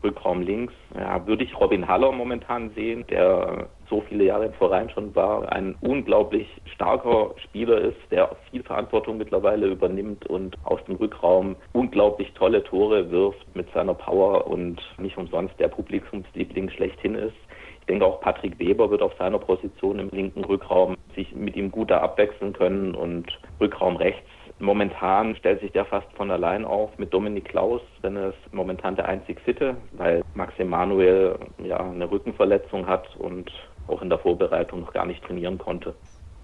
[0.02, 4.90] Rückraum links, ja, würde ich Robin Haller momentan sehen, der so viele Jahre im Verein
[4.90, 10.96] schon war, ein unglaublich starker Spieler ist, der viel Verantwortung mittlerweile übernimmt und aus dem
[10.96, 17.36] Rückraum unglaublich tolle Tore wirft mit seiner Power und nicht umsonst der Publikumsliebling schlechthin ist.
[17.80, 21.70] Ich denke auch Patrick Weber wird auf seiner Position im linken Rückraum sich mit ihm
[21.70, 23.26] gut abwechseln können und
[23.60, 28.30] Rückraum rechts Momentan stellt sich der fast von allein auf mit Dominik Klaus, denn er
[28.30, 33.52] ist momentan der einzig Fitte, weil Max Emanuel ja eine Rückenverletzung hat und
[33.86, 35.94] auch in der Vorbereitung noch gar nicht trainieren konnte.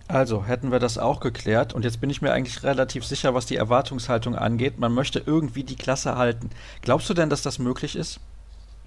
[0.09, 3.47] Also hätten wir das auch geklärt und jetzt bin ich mir eigentlich relativ sicher, was
[3.47, 4.79] die Erwartungshaltung angeht.
[4.79, 6.51] Man möchte irgendwie die Klasse halten.
[6.83, 8.21] Glaubst du denn, dass das möglich ist?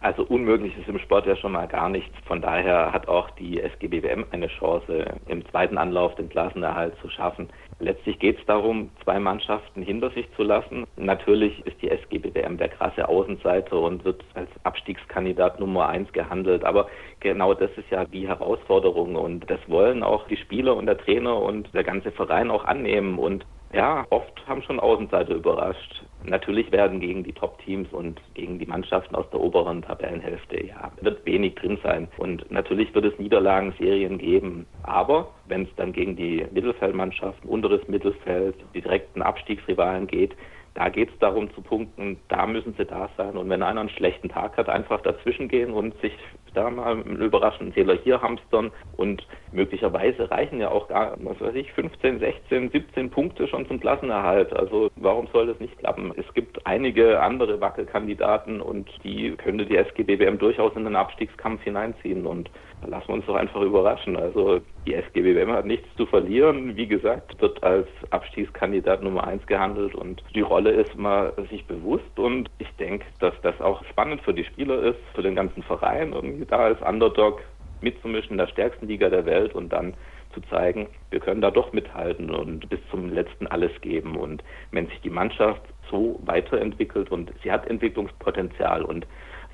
[0.01, 2.13] Also unmöglich ist im Sport ja schon mal gar nichts.
[2.27, 7.49] Von daher hat auch die SGBWM eine Chance, im zweiten Anlauf den Klassenerhalt zu schaffen.
[7.79, 10.85] Letztlich geht es darum, zwei Mannschaften hinter sich zu lassen.
[10.95, 16.63] Natürlich ist die SGBWM der krasse Außenseiter und wird als Abstiegskandidat Nummer eins gehandelt.
[16.63, 16.87] Aber
[17.19, 21.41] genau das ist ja die Herausforderung und das wollen auch die Spieler und der Trainer
[21.41, 23.19] und der ganze Verein auch annehmen.
[23.19, 26.03] Und ja, oft haben schon Außenseiter überrascht.
[26.23, 31.25] Natürlich werden gegen die Top-Teams und gegen die Mannschaften aus der oberen Tabellenhälfte, ja, wird
[31.25, 32.07] wenig drin sein.
[32.17, 34.65] Und natürlich wird es Niederlagenserien geben.
[34.83, 40.35] Aber wenn es dann gegen die Mittelfeldmannschaften, unteres Mittelfeld, die direkten Abstiegsrivalen geht,
[40.73, 43.35] da geht es darum zu punkten, da müssen sie da sein.
[43.35, 46.13] Und wenn einer einen schlechten Tag hat, einfach dazwischen gehen und sich
[46.55, 51.55] da mal einen überraschenden Fehler hier hamstern und möglicherweise reichen ja auch gar, was weiß
[51.55, 54.53] ich, 15, 16, 17 Punkte schon zum Klassenerhalt.
[54.53, 56.13] Also warum soll das nicht klappen?
[56.17, 62.25] Es gibt einige andere Wackelkandidaten und die könnte die SGBWM durchaus in den Abstiegskampf hineinziehen
[62.25, 62.49] und
[62.87, 64.15] lassen wir uns doch einfach überraschen.
[64.15, 66.75] Also die SGBWM hat nichts zu verlieren.
[66.75, 72.17] Wie gesagt, wird als Abstiegskandidat Nummer eins gehandelt und die Rolle ist mal sich bewusst
[72.17, 76.13] und ich denke, dass das auch spannend für die Spieler ist, für den ganzen Verein,
[76.13, 77.41] irgendwie da als Underdog
[77.81, 79.93] mitzumischen in der stärksten Liga der Welt und dann
[80.33, 84.17] zu zeigen, wir können da doch mithalten und bis zum letzten alles geben.
[84.17, 89.07] Und wenn sich die Mannschaft so weiterentwickelt und sie hat Entwicklungspotenzial und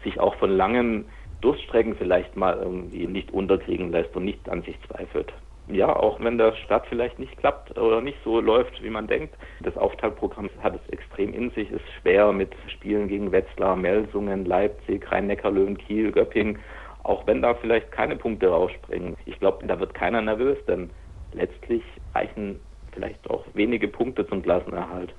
[0.04, 1.06] sich auch von langen
[1.42, 5.32] Durststrecken vielleicht mal irgendwie nicht unterkriegen lässt und nicht an sich zweifelt.
[5.68, 9.36] Ja, auch wenn der Start vielleicht nicht klappt oder nicht so läuft, wie man denkt.
[9.62, 15.10] Das Auftaktprogramm hat es extrem in sich, ist schwer mit Spielen gegen Wetzlar, Melsungen, Leipzig,
[15.12, 16.60] Rhein-Neckar-Löwen, Kiel, Göppingen
[17.04, 19.16] auch wenn da vielleicht keine Punkte rausspringen.
[19.26, 20.90] Ich glaube, da wird keiner nervös, denn
[21.34, 21.84] letztlich
[22.14, 22.60] reichen
[22.92, 25.14] vielleicht auch wenige Punkte zum Klassenerhalt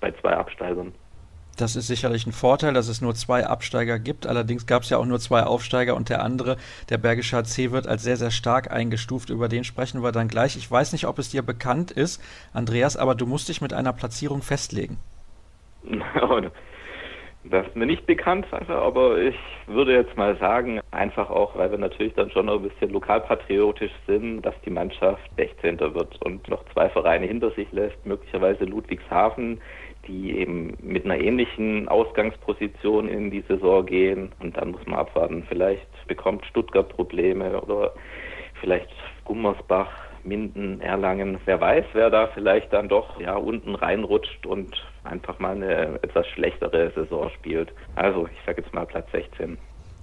[0.00, 0.92] bei zwei Absteigern.
[1.56, 4.26] Das ist sicherlich ein Vorteil, dass es nur zwei Absteiger gibt.
[4.26, 6.56] Allerdings gab es ja auch nur zwei Aufsteiger und der andere,
[6.88, 9.28] der Bergische HC, wird als sehr, sehr stark eingestuft.
[9.28, 10.56] Über den sprechen wir dann gleich.
[10.56, 12.22] Ich weiß nicht, ob es dir bekannt ist,
[12.54, 14.98] Andreas, aber du musst dich mit einer Platzierung festlegen.
[17.44, 19.34] Das ist mir nicht bekannt, aber ich
[19.66, 24.42] würde jetzt mal sagen, einfach auch, weil wir natürlich dann schon ein bisschen lokalpatriotisch sind,
[24.42, 25.80] dass die Mannschaft 16.
[25.80, 29.60] wird und noch zwei Vereine hinter sich lässt, möglicherweise Ludwigshafen,
[30.06, 34.30] die eben mit einer ähnlichen Ausgangsposition in die Saison gehen.
[34.38, 37.92] Und dann muss man abwarten, vielleicht bekommt Stuttgart Probleme oder
[38.60, 38.90] vielleicht
[39.24, 39.90] Gummersbach
[40.24, 41.38] Minden, Erlangen.
[41.44, 46.26] Wer weiß, wer da vielleicht dann doch ja unten reinrutscht und einfach mal eine etwas
[46.28, 47.72] schlechtere Saison spielt.
[47.94, 49.58] Also ich sage jetzt mal Platz 16.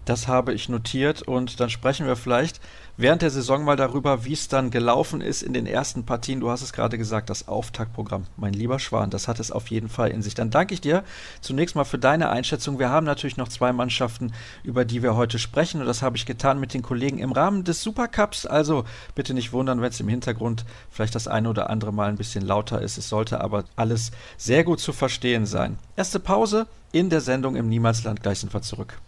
[0.10, 2.60] Das habe ich notiert und dann sprechen wir vielleicht
[2.98, 6.39] während der Saison mal darüber, wie es dann gelaufen ist in den ersten Partien.
[6.39, 8.26] Du hast es gerade gesagt, das Auftaktprogramm.
[8.36, 10.34] Mein lieber Schwan, das hat es auf jeden Fall in sich.
[10.34, 11.04] Dann danke ich dir
[11.41, 12.80] zunächst mal für deine Einschätzung.
[12.80, 16.26] Wir haben natürlich noch zwei Mannschaften, über die wir heute sprechen und das habe ich
[16.26, 18.48] getan mit den Kollegen im Rahmen des Supercups.
[18.48, 22.17] Also bitte nicht wundern, wenn es im Hintergrund vielleicht das eine oder andere Mal ein
[22.17, 22.98] bisschen lauter ist.
[22.98, 25.78] Es sollte aber alles sehr gut zu verstehen sein.
[25.95, 28.24] Erste Pause in der Sendung im Niemalsland.
[28.24, 29.00] Gleich sind wir zurück.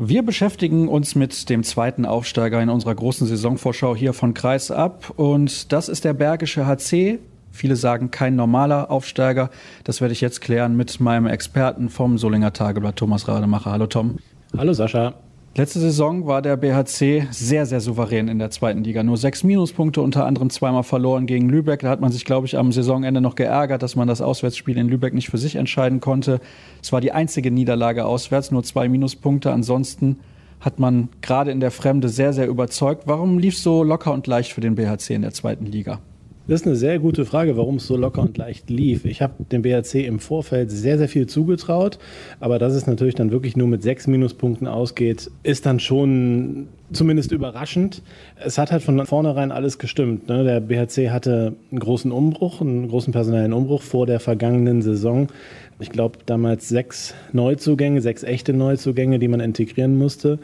[0.00, 5.12] Wir beschäftigen uns mit dem zweiten Aufsteiger in unserer großen Saisonvorschau hier von Kreis ab
[5.14, 7.20] und das ist der Bergische HC.
[7.52, 9.50] Viele sagen kein normaler Aufsteiger.
[9.84, 13.70] Das werde ich jetzt klären mit meinem Experten vom Solinger Tageblatt, Thomas Rademacher.
[13.70, 14.18] Hallo Tom.
[14.58, 15.14] Hallo Sascha.
[15.56, 19.04] Letzte Saison war der BHC sehr, sehr souverän in der zweiten Liga.
[19.04, 21.78] Nur sechs Minuspunkte, unter anderem zweimal verloren gegen Lübeck.
[21.82, 24.88] Da hat man sich, glaube ich, am Saisonende noch geärgert, dass man das Auswärtsspiel in
[24.88, 26.40] Lübeck nicht für sich entscheiden konnte.
[26.82, 29.52] Es war die einzige Niederlage auswärts, nur zwei Minuspunkte.
[29.52, 30.18] Ansonsten
[30.58, 33.04] hat man gerade in der Fremde sehr, sehr überzeugt.
[33.06, 36.00] Warum lief es so locker und leicht für den BHC in der zweiten Liga?
[36.46, 39.06] Das ist eine sehr gute Frage, warum es so locker und leicht lief.
[39.06, 41.98] Ich habe dem BRC im Vorfeld sehr, sehr viel zugetraut,
[42.38, 47.32] aber dass es natürlich dann wirklich nur mit sechs Minuspunkten ausgeht, ist dann schon zumindest
[47.32, 48.02] überraschend.
[48.36, 50.28] Es hat halt von vornherein alles gestimmt.
[50.28, 50.44] Ne?
[50.44, 55.28] Der BHC hatte einen großen Umbruch, einen großen personellen Umbruch vor der vergangenen Saison
[55.80, 60.38] ich glaube, damals sechs Neuzugänge, sechs echte Neuzugänge, die man integrieren musste.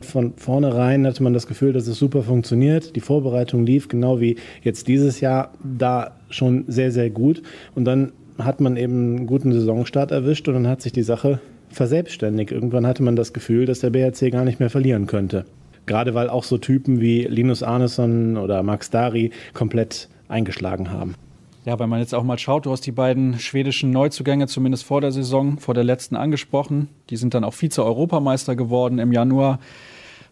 [0.00, 2.94] Von vornherein hatte man das Gefühl, dass es super funktioniert.
[2.94, 7.42] Die Vorbereitung lief genau wie jetzt dieses Jahr da schon sehr, sehr gut.
[7.74, 11.40] Und dann hat man eben einen guten Saisonstart erwischt und dann hat sich die Sache
[11.70, 12.52] verselbstständigt.
[12.52, 15.44] Irgendwann hatte man das Gefühl, dass der BRC gar nicht mehr verlieren könnte.
[15.86, 21.14] Gerade weil auch so Typen wie Linus Arneson oder Max Dari komplett eingeschlagen haben.
[21.64, 25.00] Ja, wenn man jetzt auch mal schaut, du hast die beiden schwedischen Neuzugänge zumindest vor
[25.00, 26.88] der Saison, vor der letzten angesprochen.
[27.08, 29.60] Die sind dann auch Vize-Europameister geworden im Januar.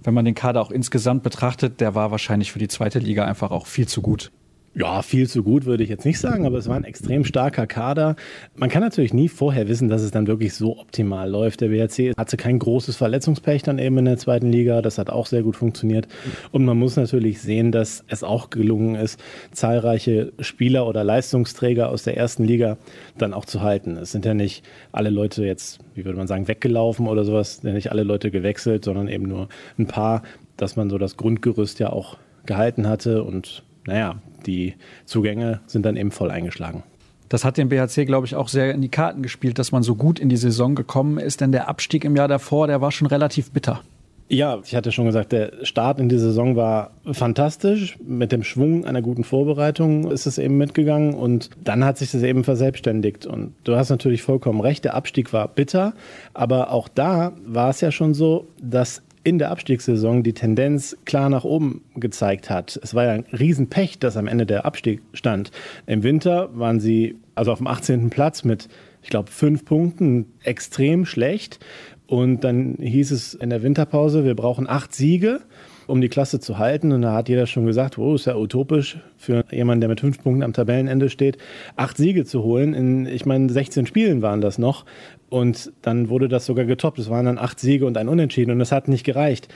[0.03, 3.51] Wenn man den Kader auch insgesamt betrachtet, der war wahrscheinlich für die zweite Liga einfach
[3.51, 4.31] auch viel zu gut.
[4.75, 7.67] Ja, viel zu gut würde ich jetzt nicht sagen, aber es war ein extrem starker
[7.67, 8.17] Kader.
[8.57, 11.61] Man kann natürlich nie vorher wissen, dass es dann wirklich so optimal läuft.
[11.61, 14.81] Der BRC hatte kein großes Verletzungspech dann eben in der zweiten Liga.
[14.81, 16.09] Das hat auch sehr gut funktioniert.
[16.53, 22.05] Und man muss natürlich sehen, dass es auch gelungen ist, zahlreiche Spieler oder Leistungsträger aus
[22.05, 22.79] der ersten Liga
[23.19, 23.99] dann auch zu halten.
[23.99, 27.93] Es sind ja nicht alle Leute jetzt, wie würde man sagen, weggelaufen oder sowas, nicht
[27.93, 30.23] alle Leute gewechselt, sondern eben nur ein paar,
[30.57, 34.75] dass man so das Grundgerüst ja auch gehalten hatte und naja, die
[35.05, 36.83] Zugänge sind dann eben voll eingeschlagen.
[37.29, 39.95] Das hat dem BHC, glaube ich, auch sehr in die Karten gespielt, dass man so
[39.95, 43.07] gut in die Saison gekommen ist, denn der Abstieg im Jahr davor, der war schon
[43.07, 43.81] relativ bitter.
[44.29, 47.99] Ja, ich hatte schon gesagt, der Start in die Saison war fantastisch.
[48.03, 52.23] Mit dem Schwung einer guten Vorbereitung ist es eben mitgegangen und dann hat sich das
[52.23, 53.27] eben verselbstständigt.
[53.27, 55.93] Und du hast natürlich vollkommen recht, der Abstieg war bitter,
[56.33, 61.29] aber auch da war es ja schon so, dass in der Abstiegssaison die Tendenz klar
[61.29, 62.79] nach oben gezeigt hat.
[62.83, 65.51] Es war ja ein Riesenpech, dass am Ende der Abstieg stand.
[65.87, 68.11] Im Winter waren sie also auf dem 18.
[68.11, 68.69] Platz mit,
[69.03, 71.61] ich glaube, fünf Punkten extrem schlecht.
[72.07, 75.41] Und dann hieß es in der Winterpause, wir brauchen acht Siege,
[75.87, 76.93] um die Klasse zu halten.
[76.93, 80.23] Und da hat jeder schon gesagt, oh, ist ja utopisch für jemanden, der mit fünf
[80.23, 81.39] Punkten am Tabellenende steht,
[81.77, 82.75] acht Siege zu holen.
[82.75, 84.85] In, ich meine, 16 Spielen waren das noch.
[85.33, 86.99] Und dann wurde das sogar getoppt.
[86.99, 88.51] Es waren dann acht Siege und ein Unentschieden.
[88.51, 89.49] Und das hat nicht gereicht.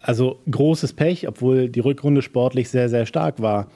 [0.00, 3.68] Also großes Pech, obwohl die Rückrunde sportlich sehr, sehr stark war.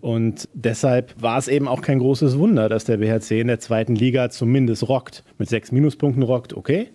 [0.00, 3.94] Und deshalb war es eben auch kein großes Wunder, dass der BHC in der zweiten
[3.94, 5.22] Liga zumindest rockt.
[5.36, 6.88] Mit sechs Minuspunkten rockt, okay.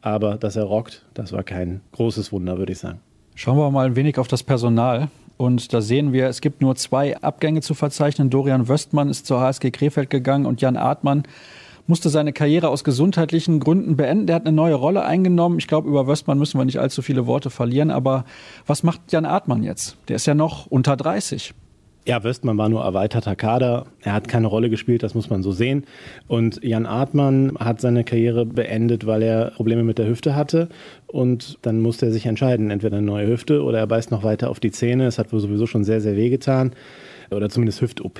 [0.00, 3.00] Aber dass er rockt, das war kein großes Wunder, würde ich sagen.
[3.34, 5.08] Schauen wir mal ein wenig auf das Personal.
[5.36, 8.30] Und da sehen wir, es gibt nur zwei Abgänge zu verzeichnen.
[8.30, 11.24] Dorian Wöstmann ist zur HSG Krefeld gegangen und Jan Artmann
[11.90, 14.26] musste seine Karriere aus gesundheitlichen Gründen beenden.
[14.26, 15.58] Der hat eine neue Rolle eingenommen.
[15.58, 17.90] Ich glaube, über Wöstmann müssen wir nicht allzu viele Worte verlieren.
[17.90, 18.24] Aber
[18.66, 19.96] was macht Jan Artmann jetzt?
[20.08, 21.52] Der ist ja noch unter 30.
[22.06, 23.86] Ja, Wöstmann war nur erweiterter Kader.
[24.00, 25.84] Er hat keine Rolle gespielt, das muss man so sehen.
[26.28, 30.68] Und Jan Artmann hat seine Karriere beendet, weil er Probleme mit der Hüfte hatte.
[31.08, 34.48] Und dann musste er sich entscheiden, entweder eine neue Hüfte oder er beißt noch weiter
[34.48, 35.06] auf die Zähne.
[35.06, 36.72] Es hat wohl sowieso schon sehr, sehr weh getan.
[37.30, 38.18] Oder zumindest Hüft-OP,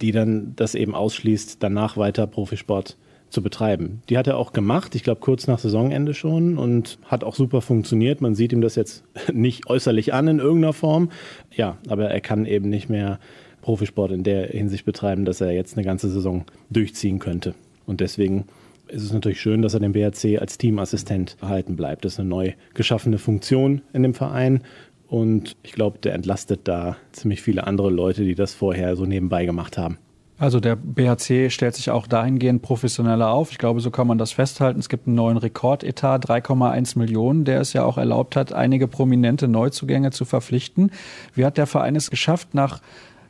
[0.00, 2.96] die dann das eben ausschließt, danach weiter Profisport
[3.30, 4.02] zu betreiben.
[4.08, 7.60] Die hat er auch gemacht, ich glaube kurz nach Saisonende schon und hat auch super
[7.60, 8.20] funktioniert.
[8.20, 11.10] Man sieht ihm das jetzt nicht äußerlich an in irgendeiner Form.
[11.54, 13.18] Ja, aber er kann eben nicht mehr
[13.60, 17.54] Profisport in der Hinsicht betreiben, dass er jetzt eine ganze Saison durchziehen könnte.
[17.86, 18.46] Und deswegen
[18.88, 22.04] ist es natürlich schön, dass er den BRC als Teamassistent erhalten bleibt.
[22.04, 24.62] Das ist eine neu geschaffene Funktion in dem Verein.
[25.08, 29.46] Und ich glaube, der entlastet da ziemlich viele andere Leute, die das vorher so nebenbei
[29.46, 29.98] gemacht haben.
[30.40, 33.50] Also der BHC stellt sich auch dahingehend professioneller auf.
[33.50, 34.78] Ich glaube, so kann man das festhalten.
[34.78, 39.48] Es gibt einen neuen Rekordetat, 3,1 Millionen, der es ja auch erlaubt hat, einige prominente
[39.48, 40.92] Neuzugänge zu verpflichten.
[41.34, 42.80] Wie hat der Verein es geschafft, nach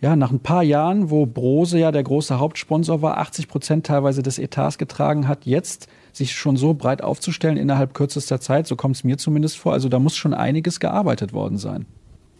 [0.01, 4.23] ja, nach ein paar Jahren, wo Brose ja der große Hauptsponsor war, 80 Prozent teilweise
[4.23, 5.89] des Etats getragen hat, jetzt
[6.19, 9.73] sich schon so breit aufzustellen innerhalb kürzester Zeit, so kommt es mir zumindest vor.
[9.73, 11.87] Also da muss schon einiges gearbeitet worden sein.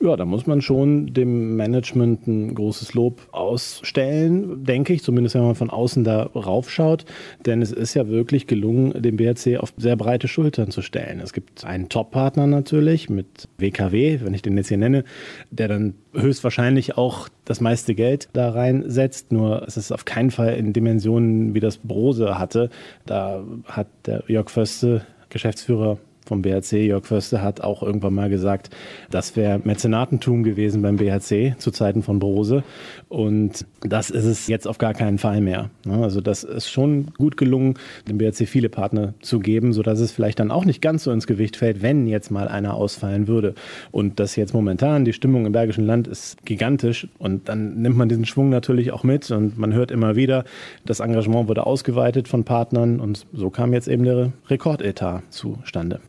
[0.01, 5.43] Ja, da muss man schon dem Management ein großes Lob ausstellen, denke ich, zumindest wenn
[5.43, 7.05] man von außen da raufschaut.
[7.47, 11.19] Denn es ist ja wirklich gelungen, den BRC auf sehr breite Schultern zu stellen.
[11.19, 15.03] Es gibt einen Top-Partner natürlich mit WKW, wenn ich den jetzt hier nenne,
[15.51, 19.33] der dann höchstwahrscheinlich auch das meiste Geld da reinsetzt.
[19.33, 22.71] Nur es ist auf keinen Fall in Dimensionen, wie das Brose hatte.
[23.05, 28.71] Da hat der Jörg Förste, Geschäftsführer vom BHC, Jörg Förster, hat auch irgendwann mal gesagt,
[29.11, 32.63] das wäre Mäzenatentum gewesen beim BHC zu Zeiten von Brose.
[33.09, 35.71] Und das ist es jetzt auf gar keinen Fall mehr.
[35.89, 37.75] Also das ist schon gut gelungen,
[38.09, 41.27] dem BHC viele Partner zu geben, sodass es vielleicht dann auch nicht ganz so ins
[41.27, 43.55] Gewicht fällt, wenn jetzt mal einer ausfallen würde.
[43.91, 48.09] Und das jetzt momentan, die Stimmung im Bergischen Land ist gigantisch und dann nimmt man
[48.09, 50.45] diesen Schwung natürlich auch mit und man hört immer wieder,
[50.85, 56.01] das Engagement wurde ausgeweitet von Partnern und so kam jetzt eben der Rekordetat zustande.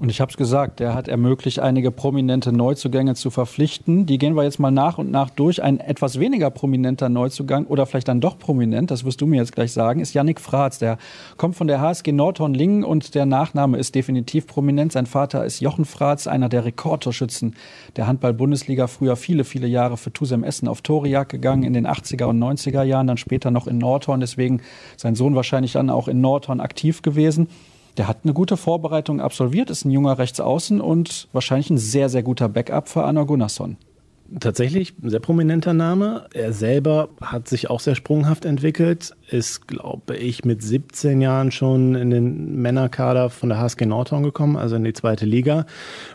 [0.00, 4.06] Und ich habe es gesagt, er hat ermöglicht, einige prominente Neuzugänge zu verpflichten.
[4.06, 5.60] Die gehen wir jetzt mal nach und nach durch.
[5.60, 9.52] Ein etwas weniger prominenter Neuzugang oder vielleicht dann doch prominent, das wirst du mir jetzt
[9.52, 10.78] gleich sagen, ist Yannick Fratz.
[10.78, 10.98] Der
[11.36, 14.92] kommt von der HSG Nordhorn-Lingen und der Nachname ist definitiv prominent.
[14.92, 17.56] Sein Vater ist Jochen Fratz, einer der Rekordtorschützen
[17.96, 18.86] der Handball-Bundesliga.
[18.86, 22.84] Früher viele, viele Jahre für Tusem Essen auf Toriak gegangen in den 80er und 90er
[22.84, 24.20] Jahren, dann später noch in Nordhorn.
[24.20, 24.60] Deswegen
[24.96, 27.48] sein Sohn wahrscheinlich dann auch in Nordhorn aktiv gewesen.
[27.98, 32.22] Der hat eine gute Vorbereitung absolviert, ist ein junger Rechtsaußen und wahrscheinlich ein sehr, sehr
[32.22, 33.76] guter Backup für Anna Gunnarsson
[34.40, 36.26] tatsächlich ein sehr prominenter Name.
[36.34, 41.94] Er selber hat sich auch sehr sprunghaft entwickelt, ist, glaube ich, mit 17 Jahren schon
[41.94, 45.66] in den Männerkader von der HSG Nordhorn gekommen, also in die zweite Liga,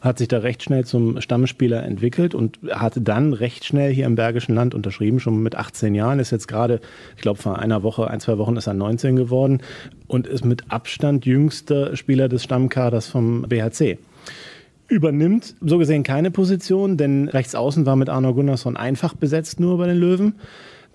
[0.02, 4.16] hat sich da recht schnell zum Stammspieler entwickelt und hatte dann recht schnell hier im
[4.16, 6.82] Bergischen Land unterschrieben, schon mit 18 Jahren, ist jetzt gerade,
[7.16, 9.62] ich glaube, vor einer Woche, ein, zwei Wochen ist er 19 geworden
[10.08, 13.98] und ist mit Abstand jüngster Spieler des Stammkaders vom BHC
[14.94, 19.78] übernimmt so gesehen keine Position, denn rechts außen war mit Arno Gunnarsson einfach besetzt nur
[19.78, 20.36] bei den Löwen.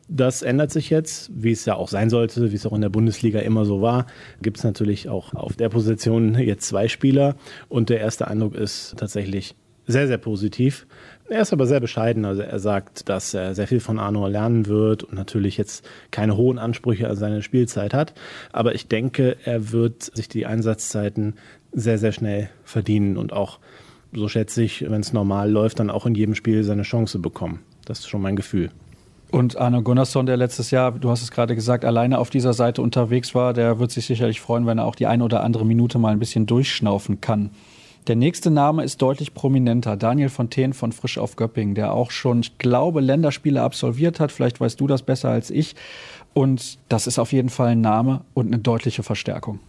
[0.08, 2.88] Das ändert sich jetzt, wie es ja auch sein sollte, wie es auch in der
[2.88, 4.06] Bundesliga immer so war.
[4.40, 7.34] Gibt es natürlich auch auf der Position jetzt zwei Spieler
[7.68, 9.54] und der erste Eindruck ist tatsächlich
[9.88, 10.87] sehr, sehr positiv.
[11.28, 12.24] Er ist aber sehr bescheiden.
[12.24, 16.37] Also er sagt, dass er sehr viel von Arno lernen wird und natürlich jetzt keine
[16.37, 18.14] hohen Ansprüche an seine Spielzeit hat.
[18.52, 21.34] Aber ich denke, er wird sich die Einsatzzeiten
[21.72, 23.58] sehr, sehr schnell verdienen und auch
[24.12, 27.61] so schätze ich, wenn es normal läuft, dann auch in jedem Spiel seine Chance bekommen.
[27.85, 28.71] Das ist schon mein Gefühl.
[29.31, 32.81] Und Arne Gunnarsson, der letztes Jahr, du hast es gerade gesagt, alleine auf dieser Seite
[32.81, 35.99] unterwegs war, der wird sich sicherlich freuen, wenn er auch die eine oder andere Minute
[35.99, 37.51] mal ein bisschen durchschnaufen kann.
[38.07, 39.99] Der nächste Name ist deutlich prominenter.
[39.99, 44.33] Daniel Fontaine von Frisch auf Göppingen, der auch schon, ich glaube, Länderspiele absolviert hat.
[44.33, 45.77] Vielleicht weißt du das besser als ich.
[46.33, 49.61] Und das ist auf jeden Fall ein Name und eine deutliche Verstärkung.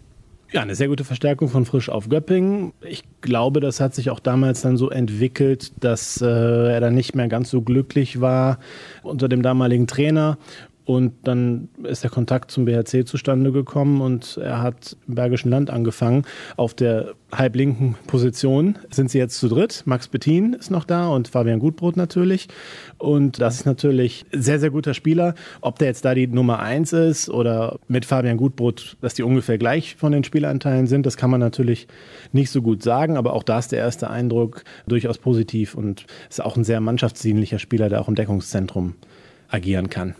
[0.51, 2.73] Ja, eine sehr gute Verstärkung von Frisch auf Göppingen.
[2.81, 7.13] Ich glaube, das hat sich auch damals dann so entwickelt, dass äh, er dann nicht
[7.13, 8.57] mehr ganz so glücklich war
[9.03, 10.39] unter dem damaligen Trainer
[10.89, 15.69] und dann ist der Kontakt zum BHC zustande gekommen und er hat im Bergischen Land
[15.69, 16.23] angefangen.
[16.57, 19.83] Auf der halblinken Position sind sie jetzt zu dritt.
[19.85, 22.47] Max Bettin ist noch da und Fabian Gutbrot natürlich.
[22.97, 25.35] Und das ist natürlich sehr, sehr guter Spieler.
[25.61, 29.59] Ob der jetzt da die Nummer eins ist oder mit Fabian Gutbrot, dass die ungefähr
[29.59, 31.87] gleich von den Spielanteilen sind, das kann man natürlich
[32.31, 33.15] nicht so gut sagen.
[33.15, 37.59] Aber auch da ist der erste Eindruck durchaus positiv und ist auch ein sehr mannschaftsdienlicher
[37.59, 38.95] Spieler, der auch im Deckungszentrum
[39.49, 40.15] agieren kann.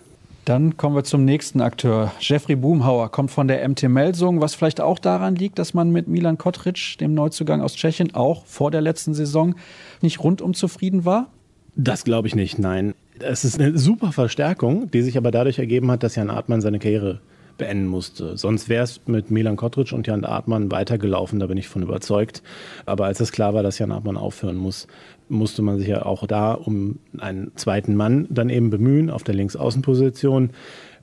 [0.46, 2.12] Dann kommen wir zum nächsten Akteur.
[2.20, 6.08] Jeffrey Boomhauer kommt von der MT Melsung, was vielleicht auch daran liegt, dass man mit
[6.08, 9.56] Milan Kotric, dem Neuzugang aus Tschechien, auch vor der letzten Saison
[10.02, 11.28] nicht rundum zufrieden war?
[11.76, 12.96] Das glaube ich nicht, nein.
[13.20, 16.80] Es ist eine super Verstärkung, die sich aber dadurch ergeben hat, dass Jan Artmann seine
[16.80, 17.20] Karriere
[17.60, 18.38] beenden musste.
[18.38, 22.42] Sonst wäre es mit Milan Kotric und Jan Artmann weitergelaufen, da bin ich von überzeugt.
[22.88, 24.88] Aber als es klar war, dass Jan Artmann aufhören muss,
[25.30, 29.36] musste man sich ja auch da um einen zweiten Mann dann eben bemühen auf der
[29.36, 30.52] Linksaußenposition.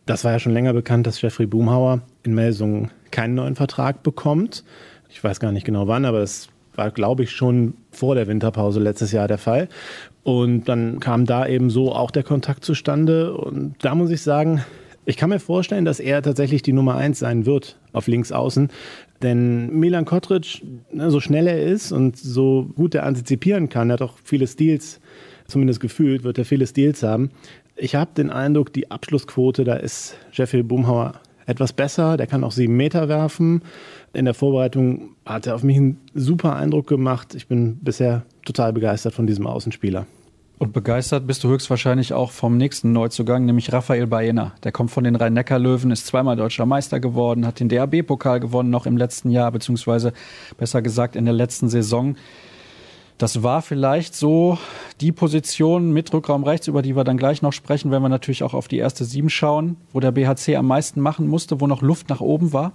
[0.05, 4.65] Das war ja schon länger bekannt, dass Jeffrey Boomhauer in Melsungen keinen neuen Vertrag bekommt.
[5.09, 8.81] Ich weiß gar nicht genau wann, aber das war, glaube ich, schon vor der Winterpause
[8.81, 9.69] letztes Jahr der Fall.
[10.23, 13.35] Und dann kam da eben so auch der Kontakt zustande.
[13.35, 14.63] Und da muss ich sagen,
[15.07, 18.69] ich kann mir vorstellen, dass er tatsächlich die Nummer eins sein wird auf links außen.
[19.23, 23.95] Denn Milan Kotric, ne, so schnell er ist und so gut er antizipieren kann, er
[23.95, 25.01] hat auch viele Steals,
[25.47, 27.31] zumindest gefühlt, wird er viele Steals haben.
[27.77, 32.17] Ich habe den Eindruck, die Abschlussquote, da ist Jeffrey Boomhauer etwas besser.
[32.17, 33.63] Der kann auch sieben Meter werfen.
[34.13, 37.35] In der Vorbereitung hat er auf mich einen super Eindruck gemacht.
[37.35, 40.07] Ich bin bisher total begeistert von diesem Außenspieler.
[40.59, 44.53] Und begeistert bist du höchstwahrscheinlich auch vom nächsten Neuzugang, nämlich Raphael Baena.
[44.65, 48.87] Der kommt von den Rhein-Neckar-Löwen, ist zweimal deutscher Meister geworden, hat den DAB-Pokal gewonnen noch
[48.87, 50.15] im letzten Jahr, beziehungsweise
[50.57, 52.17] besser gesagt in der letzten Saison.
[53.19, 54.59] Das war vielleicht so
[55.03, 58.43] die Position mit Rückraum rechts, über die wir dann gleich noch sprechen, wenn wir natürlich
[58.43, 61.83] auch auf die erste Sieben schauen, wo der BHC am meisten machen musste, wo noch
[61.83, 62.73] Luft nach oben war.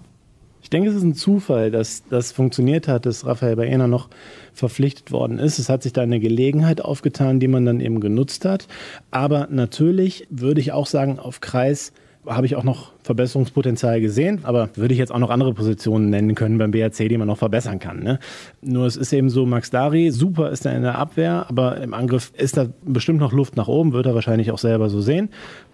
[0.62, 4.10] Ich denke, es ist ein Zufall, dass das funktioniert hat, dass Raphael Baena noch
[4.54, 5.60] verpflichtet worden ist.
[5.60, 8.68] Es hat sich da eine Gelegenheit aufgetan, die man dann eben genutzt hat.
[9.10, 11.94] Aber natürlich würde ich auch sagen, auf Kreis
[12.26, 16.36] habe ich auch noch Verbesserungspotenzial gesehen, aber würde ich jetzt auch noch andere Positionen nennen
[16.36, 18.04] können beim BRC, die man noch verbessern kann.
[18.04, 18.20] Ne?
[18.62, 21.94] Nur es ist eben so, Max Dari, super ist er in der Abwehr, aber im
[21.94, 25.30] Angriff ist da bestimmt noch Luft nach oben, wird er wahrscheinlich auch selber so sehen.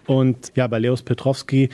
[0.05, 1.69] Und ja, bei Leos Petrovski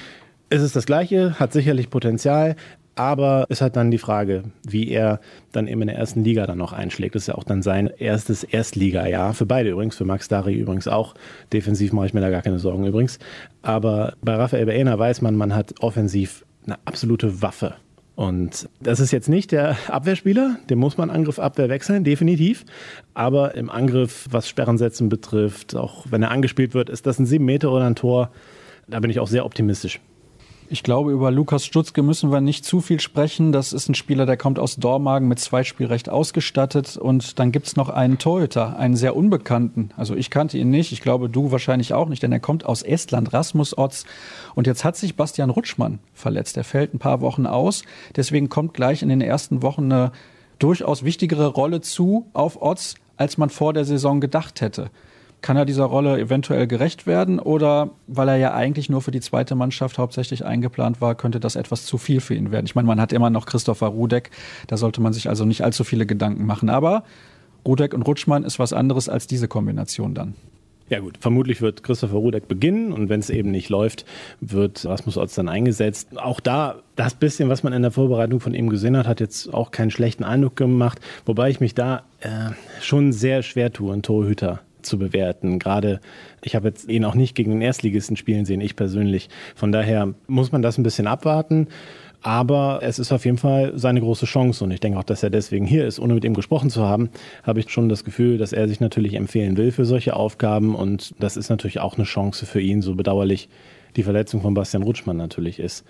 [0.50, 2.56] ist es das Gleiche, hat sicherlich Potenzial,
[2.96, 5.20] aber es hat dann die Frage, wie er
[5.52, 7.16] dann eben in der ersten Liga dann noch einschlägt.
[7.16, 9.34] Das ist ja auch dann sein erstes Erstliga-Jahr.
[9.34, 11.16] Für beide übrigens, für Max Dari übrigens auch.
[11.52, 13.20] Defensiv mache ich mir da gar keine Sorgen übrigens.
[13.62, 17.76] Aber bei Rafael Baena weiß man, man hat offensiv eine absolute Waffe.
[18.16, 22.64] Und das ist jetzt nicht der Abwehrspieler, den muss man Angriff Abwehr wechseln, definitiv.
[23.16, 27.44] Aber im Angriff, was Sperrensetzen betrifft, auch wenn er angespielt wird, ist das ein 7
[27.44, 28.30] Meter oder ein Tor.
[28.88, 30.00] Da bin ich auch sehr optimistisch.
[30.74, 33.52] Ich glaube, über Lukas Stutzke müssen wir nicht zu viel sprechen.
[33.52, 36.98] Das ist ein Spieler, der kommt aus Dormagen mit Zweitspielrecht ausgestattet.
[36.98, 39.92] Und dann gibt es noch einen Torhüter, einen sehr unbekannten.
[39.98, 42.82] Also ich kannte ihn nicht, ich glaube, du wahrscheinlich auch nicht, denn er kommt aus
[42.82, 44.06] Estland, Rasmus Otz.
[44.56, 46.58] Und jetzt hat sich Bastian Rutschmann verletzt.
[46.58, 47.84] Er fällt ein paar Wochen aus.
[48.16, 50.12] Deswegen kommt gleich in den ersten Wochen eine
[50.58, 54.90] durchaus wichtigere Rolle zu auf Otz, als man vor der Saison gedacht hätte.
[55.44, 59.20] Kann er dieser Rolle eventuell gerecht werden oder weil er ja eigentlich nur für die
[59.20, 62.66] zweite Mannschaft hauptsächlich eingeplant war, könnte das etwas zu viel für ihn werden?
[62.66, 64.32] Ich meine, man hat immer noch Christopher Rudek,
[64.68, 66.70] da sollte man sich also nicht allzu viele Gedanken machen.
[66.70, 67.04] Aber
[67.68, 70.36] Rudek und Rutschmann ist was anderes als diese Kombination dann.
[70.88, 74.06] Ja gut, vermutlich wird Christopher Rudek beginnen und wenn es eben nicht läuft,
[74.40, 76.18] wird Rasmus Otz dann eingesetzt.
[76.18, 79.54] Auch da, das bisschen, was man in der Vorbereitung von ihm gesehen hat, hat jetzt
[79.54, 84.04] auch keinen schlechten Eindruck gemacht, wobei ich mich da äh, schon sehr schwer tue, einen
[84.04, 85.60] Torhüter zu bewerten.
[85.60, 86.00] Gerade,
[86.44, 89.30] ich habe jetzt ihn auch nicht gegen den Erstligisten spielen sehen, ich persönlich.
[89.56, 91.68] Von daher muss man das ein bisschen abwarten.
[92.24, 95.30] Aber es ist auf jeden Fall seine große Chance und ich denke auch, dass er
[95.30, 96.00] deswegen hier ist.
[96.00, 97.10] Ohne mit ihm gesprochen zu haben,
[97.44, 101.14] habe ich schon das Gefühl, dass er sich natürlich empfehlen will für solche Aufgaben und
[101.20, 103.50] das ist natürlich auch eine Chance für ihn, so bedauerlich
[103.98, 105.86] die Verletzung von Bastian Rutschmann natürlich ist.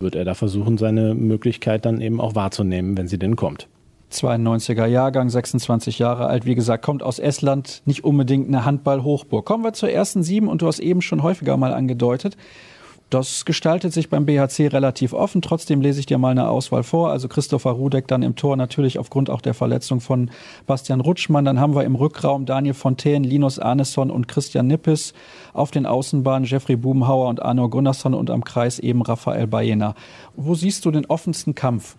[0.00, 3.68] Wird er da versuchen, seine Möglichkeit dann eben auch wahrzunehmen, wenn sie denn kommt.
[4.12, 9.44] 92er Jahrgang, 26 Jahre alt, wie gesagt, kommt aus Estland, nicht unbedingt eine Handball-Hochburg.
[9.44, 12.36] Kommen wir zur ersten sieben und du hast eben schon häufiger mal angedeutet.
[13.08, 15.40] Das gestaltet sich beim BHC relativ offen.
[15.40, 17.10] Trotzdem lese ich dir mal eine Auswahl vor.
[17.10, 20.32] Also Christopher Rudek dann im Tor, natürlich aufgrund auch der Verletzung von
[20.66, 21.44] Bastian Rutschmann.
[21.44, 25.14] Dann haben wir im Rückraum Daniel Fontaine, Linus Arneson und Christian Nippes.
[25.52, 29.94] Auf den Außenbahnen Jeffrey Bubenhauer und Arno Gunnarsson und am Kreis eben Raphael Bayena.
[30.34, 31.96] Wo siehst du den offensten Kampf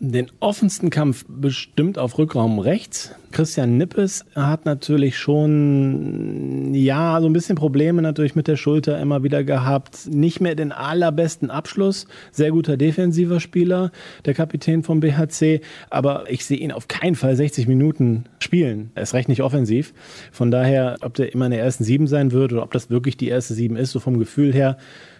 [0.00, 3.14] den offensten Kampf bestimmt auf Rückraum rechts.
[3.32, 9.24] Christian Nippes hat natürlich schon, ja, so ein bisschen Probleme natürlich mit der Schulter immer
[9.24, 10.06] wieder gehabt.
[10.06, 12.06] Nicht mehr den allerbesten Abschluss.
[12.30, 13.90] Sehr guter defensiver Spieler,
[14.24, 15.62] der Kapitän vom BHC.
[15.90, 18.92] Aber ich sehe ihn auf keinen Fall 60 Minuten spielen.
[18.94, 19.92] Er ist recht nicht offensiv.
[20.30, 23.16] Von daher, ob der immer in der ersten Sieben sein wird oder ob das wirklich
[23.16, 24.78] die erste Sieben ist, so vom Gefühl her,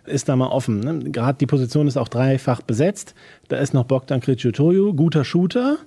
[0.08, 0.80] ist da mal offen.
[0.80, 1.10] Ne?
[1.10, 3.14] Gerade die Position ist auch dreifach besetzt.
[3.48, 5.78] Da ist noch Bogdan Kriciotoju, guter Shooter,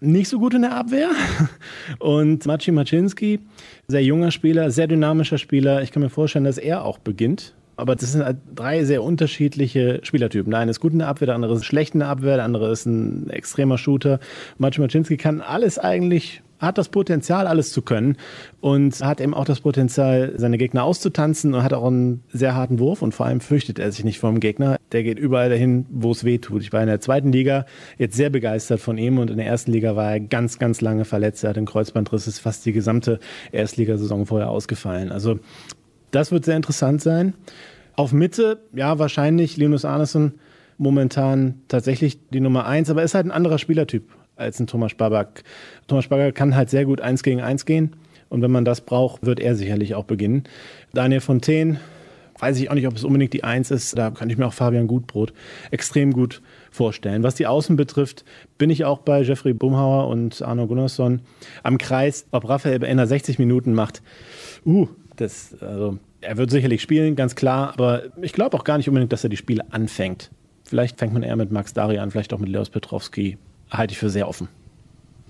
[0.00, 1.10] nicht so gut in der Abwehr.
[1.98, 3.40] Und Maciej Maczynski,
[3.88, 5.82] sehr junger Spieler, sehr dynamischer Spieler.
[5.82, 7.54] Ich kann mir vorstellen, dass er auch beginnt.
[7.76, 10.50] Aber das sind halt drei sehr unterschiedliche Spielertypen.
[10.50, 12.44] Der eine ist gut in der Abwehr, der andere ist schlecht in der Abwehr, der
[12.44, 14.18] andere ist ein extremer Shooter.
[14.58, 18.16] Maciej Maczynski kann alles eigentlich hat das Potenzial, alles zu können
[18.60, 22.78] und hat eben auch das Potenzial, seine Gegner auszutanzen und hat auch einen sehr harten
[22.78, 24.76] Wurf und vor allem fürchtet er sich nicht vor dem Gegner.
[24.92, 26.62] Der geht überall dahin, wo es weh tut.
[26.62, 29.72] Ich war in der zweiten Liga jetzt sehr begeistert von ihm und in der ersten
[29.72, 31.44] Liga war er ganz, ganz lange verletzt.
[31.44, 33.20] Er hat einen Kreuzbandriss, ist fast die gesamte
[33.52, 35.12] Erstligasaison vorher ausgefallen.
[35.12, 35.38] Also
[36.10, 37.34] das wird sehr interessant sein.
[37.94, 40.34] Auf Mitte, ja, wahrscheinlich Linus Arneson
[40.78, 44.94] momentan tatsächlich die Nummer eins, aber er ist halt ein anderer Spielertyp als ein Thomas
[44.94, 45.42] Babak.
[45.86, 47.96] Thomas Babak kann halt sehr gut eins gegen eins gehen.
[48.28, 50.44] Und wenn man das braucht, wird er sicherlich auch beginnen.
[50.92, 51.80] Daniel Fontaine,
[52.38, 53.96] weiß ich auch nicht, ob es unbedingt die Eins ist.
[53.96, 55.32] Da kann ich mir auch Fabian Gutbrot
[55.70, 57.22] extrem gut vorstellen.
[57.22, 58.24] Was die Außen betrifft,
[58.58, 61.22] bin ich auch bei Jeffrey Bumhauer und Arno Gunnarsson
[61.62, 62.26] am Kreis.
[62.30, 64.02] Ob Raphael Beender 60 Minuten macht,
[64.64, 67.72] uh, das, also, er wird sicherlich spielen, ganz klar.
[67.72, 70.30] Aber ich glaube auch gar nicht unbedingt, dass er die Spiele anfängt.
[70.64, 73.38] Vielleicht fängt man eher mit Max Dari an, vielleicht auch mit Leos Petrowski
[73.70, 74.48] halte ich für sehr offen.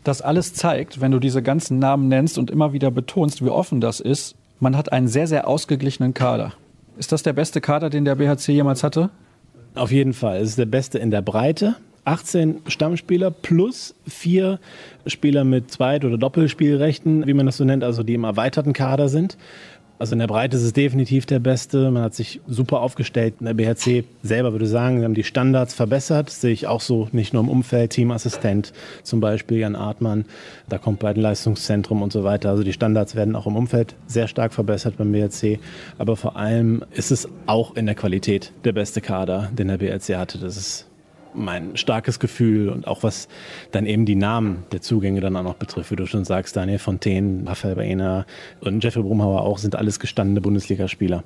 [0.04, 3.80] Das alles zeigt, wenn du diese ganzen Namen nennst und immer wieder betonst, wie offen
[3.80, 6.52] das ist, man hat einen sehr, sehr ausgeglichenen Kader.
[6.96, 9.10] Ist das der beste Kader, den der BHC jemals hatte?
[9.74, 10.38] Auf jeden Fall.
[10.38, 11.76] Es ist der beste in der Breite.
[12.04, 14.58] 18 Stammspieler plus vier
[15.06, 19.08] Spieler mit Zweit- oder Doppelspielrechten, wie man das so nennt, also die im erweiterten Kader
[19.08, 19.36] sind.
[19.98, 21.90] Also in der Breite ist es definitiv der beste.
[21.90, 23.34] Man hat sich super aufgestellt.
[23.40, 26.30] In der BHC selber würde sagen, sie haben die Standards verbessert.
[26.30, 28.72] Sehe ich auch so, nicht nur im Umfeld, Teamassistent,
[29.02, 30.24] zum Beispiel Jan Artmann,
[30.68, 32.50] da kommt bei dem Leistungszentrum und so weiter.
[32.50, 35.58] Also die Standards werden auch im Umfeld sehr stark verbessert beim BHC.
[35.98, 40.16] Aber vor allem ist es auch in der Qualität der beste Kader, den der BHC
[40.16, 40.38] hatte.
[40.38, 40.87] Das ist
[41.34, 43.28] mein starkes Gefühl und auch was
[43.72, 46.78] dann eben die Namen der Zugänge dann auch noch betrifft, wie du schon sagst, Daniel
[46.78, 48.26] Fontaine, Raphael Baena
[48.60, 51.24] und Jeffrey Brumhauer auch, sind alles gestandene Bundesligaspieler.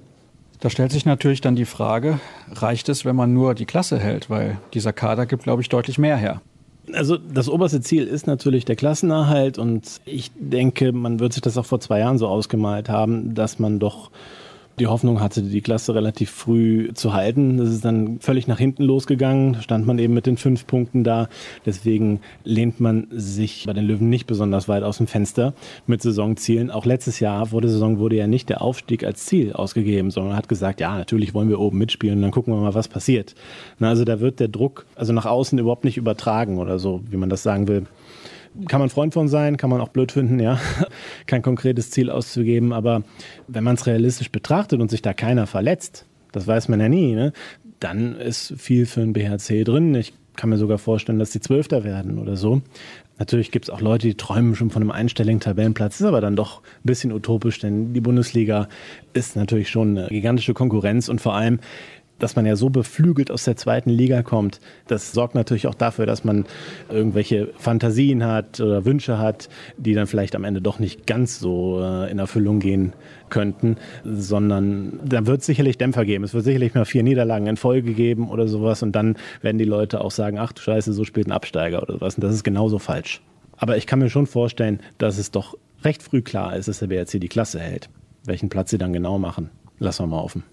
[0.60, 2.20] Da stellt sich natürlich dann die Frage,
[2.52, 4.30] reicht es, wenn man nur die Klasse hält?
[4.30, 6.40] Weil dieser Kader gibt, glaube ich, deutlich mehr her.
[6.92, 11.56] Also das oberste Ziel ist natürlich der Klassenerhalt und ich denke, man wird sich das
[11.56, 14.10] auch vor zwei Jahren so ausgemalt haben, dass man doch
[14.78, 17.58] die Hoffnung hatte, die Klasse relativ früh zu halten.
[17.58, 19.60] Das ist dann völlig nach hinten losgegangen.
[19.60, 21.28] Stand man eben mit den fünf Punkten da.
[21.66, 25.54] Deswegen lehnt man sich bei den Löwen nicht besonders weit aus dem Fenster
[25.86, 26.70] mit Saisonzielen.
[26.70, 30.36] Auch letztes Jahr vor der Saison wurde ja nicht der Aufstieg als Ziel ausgegeben, sondern
[30.36, 33.34] hat gesagt, ja, natürlich wollen wir oben mitspielen dann gucken wir mal, was passiert.
[33.78, 37.16] Na, also da wird der Druck also nach außen überhaupt nicht übertragen oder so, wie
[37.16, 37.86] man das sagen will
[38.68, 40.58] kann man Freund von sein, kann man auch blöd finden, ja,
[41.26, 43.02] kein konkretes Ziel auszugeben, aber
[43.48, 47.14] wenn man es realistisch betrachtet und sich da keiner verletzt, das weiß man ja nie,
[47.14, 47.32] ne,
[47.80, 49.94] dann ist viel für ein BHC drin.
[49.94, 52.62] Ich kann mir sogar vorstellen, dass die Zwölfter werden oder so.
[53.18, 56.36] Natürlich gibt es auch Leute, die träumen schon von einem einstelligen Tabellenplatz, ist aber dann
[56.36, 58.68] doch ein bisschen utopisch, denn die Bundesliga
[59.12, 61.60] ist natürlich schon eine gigantische Konkurrenz und vor allem
[62.22, 66.06] dass man ja so beflügelt aus der zweiten Liga kommt, das sorgt natürlich auch dafür,
[66.06, 66.44] dass man
[66.88, 71.80] irgendwelche Fantasien hat oder Wünsche hat, die dann vielleicht am Ende doch nicht ganz so
[71.82, 72.92] äh, in Erfüllung gehen
[73.28, 76.22] könnten, sondern da wird es sicherlich Dämpfer geben.
[76.22, 79.64] Es wird sicherlich mal vier Niederlagen in Folge geben oder sowas und dann werden die
[79.64, 82.14] Leute auch sagen, ach du Scheiße, so spielt ein Absteiger oder sowas.
[82.14, 83.20] Und das ist genauso falsch.
[83.56, 86.86] Aber ich kann mir schon vorstellen, dass es doch recht früh klar ist, dass der
[86.88, 87.88] BRC die Klasse hält.
[88.24, 90.44] Welchen Platz sie dann genau machen, lassen wir mal offen.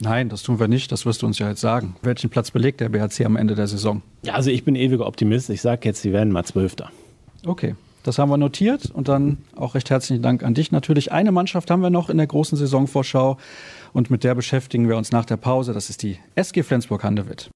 [0.00, 0.92] Nein, das tun wir nicht.
[0.92, 1.96] Das wirst du uns ja jetzt sagen.
[2.02, 4.02] Welchen Platz belegt der BHC am Ende der Saison?
[4.22, 5.50] Ja, also ich bin ewiger Optimist.
[5.50, 6.90] Ich sage jetzt, sie werden mal Zwölfter.
[7.44, 7.74] Okay.
[8.04, 11.12] Das haben wir notiert und dann auch recht herzlichen Dank an dich natürlich.
[11.12, 13.36] Eine Mannschaft haben wir noch in der großen Saisonvorschau
[13.92, 15.74] und mit der beschäftigen wir uns nach der Pause.
[15.74, 17.50] Das ist die SG Flensburg-Handewitt.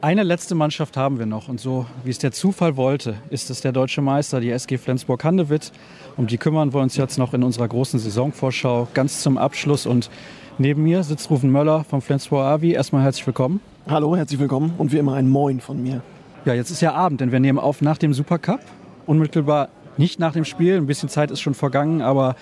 [0.00, 3.62] Eine letzte Mannschaft haben wir noch und so, wie es der Zufall wollte, ist es
[3.62, 5.72] der deutsche Meister, die SG Flensburg-Handewitt.
[6.16, 10.08] Um die kümmern wir uns jetzt noch in unserer großen Saisonvorschau ganz zum Abschluss und
[10.56, 12.74] neben mir sitzt Rufen Möller vom Flensburg Avi.
[12.74, 13.60] Erstmal herzlich willkommen.
[13.88, 16.00] Hallo, herzlich willkommen und wie immer ein Moin von mir.
[16.44, 18.60] Ja, jetzt ist ja Abend, denn wir nehmen auf nach dem Supercup.
[19.04, 22.36] Unmittelbar nicht nach dem Spiel, ein bisschen Zeit ist schon vergangen, aber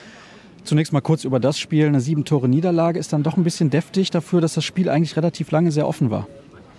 [0.66, 1.86] Zunächst mal kurz über das Spiel.
[1.86, 5.16] Eine sieben Tore Niederlage ist dann doch ein bisschen deftig dafür, dass das Spiel eigentlich
[5.16, 6.26] relativ lange sehr offen war.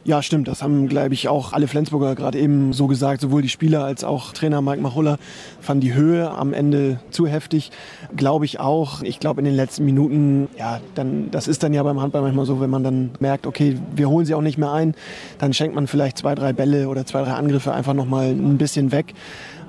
[0.03, 0.47] Ja, stimmt.
[0.47, 3.21] Das haben, glaube ich, auch alle Flensburger gerade eben so gesagt.
[3.21, 5.17] Sowohl die Spieler als auch Trainer Mike Machulla
[5.59, 7.71] fanden die Höhe am Ende zu heftig.
[8.15, 9.01] Glaube ich auch.
[9.01, 12.45] Ich glaube, in den letzten Minuten, ja, dann, das ist dann ja beim Handball manchmal
[12.45, 14.95] so, wenn man dann merkt, okay, wir holen sie auch nicht mehr ein,
[15.39, 18.91] dann schenkt man vielleicht zwei, drei Bälle oder zwei, drei Angriffe einfach nochmal ein bisschen
[18.91, 19.13] weg.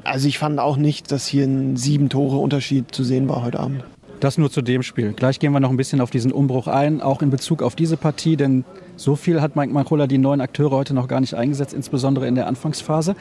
[0.04, 3.60] Also ich fand auch nicht, dass hier ein sieben Tore Unterschied zu sehen war heute
[3.60, 3.84] Abend.
[4.20, 5.12] Das nur zu dem Spiel.
[5.12, 7.96] Gleich gehen wir noch ein bisschen auf diesen Umbruch ein, auch in Bezug auf diese
[7.96, 8.64] Partie, denn
[8.98, 12.34] so viel hat Mike Mankola die neuen Akteure heute noch gar nicht eingesetzt, insbesondere in
[12.34, 13.14] der Anfangsphase.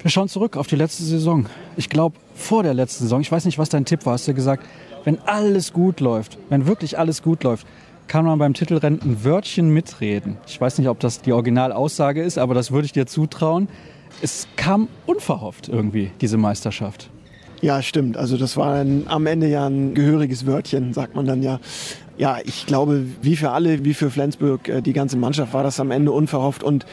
[0.00, 1.46] Wir schauen zurück auf die letzte Saison.
[1.76, 4.34] Ich glaube, vor der letzten Saison, ich weiß nicht, was dein Tipp war, hast du
[4.34, 4.64] gesagt,
[5.04, 7.66] wenn alles gut läuft, wenn wirklich alles gut läuft,
[8.06, 10.38] kann man beim Titelrennen ein Wörtchen mitreden.
[10.46, 13.68] Ich weiß nicht, ob das die Originalaussage ist, aber das würde ich dir zutrauen.
[14.22, 17.10] Es kam unverhofft irgendwie, diese Meisterschaft.
[17.60, 18.18] Ja, stimmt.
[18.18, 21.60] Also das war ein, am Ende ja ein gehöriges Wörtchen, sagt man dann ja.
[22.16, 25.80] Ja, ich glaube, wie für alle, wie für Flensburg, äh, die ganze Mannschaft war das
[25.80, 26.86] am Ende unverhofft und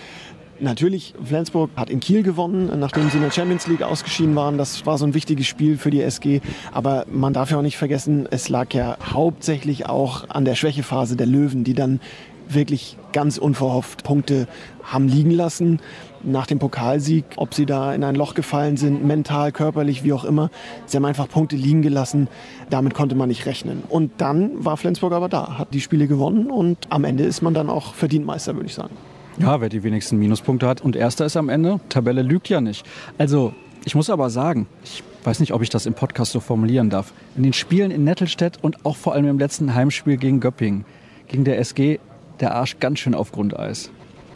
[0.63, 4.59] Natürlich, Flensburg hat in Kiel gewonnen, nachdem sie in der Champions League ausgeschieden waren.
[4.59, 6.39] Das war so ein wichtiges Spiel für die SG.
[6.71, 11.15] Aber man darf ja auch nicht vergessen, es lag ja hauptsächlich auch an der Schwächephase
[11.15, 11.99] der Löwen, die dann
[12.47, 14.47] wirklich ganz unverhofft Punkte
[14.83, 15.79] haben liegen lassen
[16.23, 20.23] nach dem Pokalsieg, ob sie da in ein Loch gefallen sind, mental, körperlich, wie auch
[20.23, 20.49] immer.
[20.85, 22.27] Sie haben einfach Punkte liegen gelassen.
[22.69, 23.83] Damit konnte man nicht rechnen.
[23.89, 27.53] Und dann war Flensburg aber da, hat die Spiele gewonnen und am Ende ist man
[27.53, 28.95] dann auch verdient Meister, würde ich sagen.
[29.37, 32.85] Ja, wer die wenigsten Minuspunkte hat und Erster ist am Ende, Tabelle lügt ja nicht.
[33.17, 33.53] Also,
[33.85, 37.13] ich muss aber sagen, ich weiß nicht, ob ich das im Podcast so formulieren darf.
[37.35, 40.85] In den Spielen in Nettelstedt und auch vor allem im letzten Heimspiel gegen Göppingen
[41.27, 41.99] ging der SG
[42.39, 43.91] der Arsch ganz schön auf Grundeis.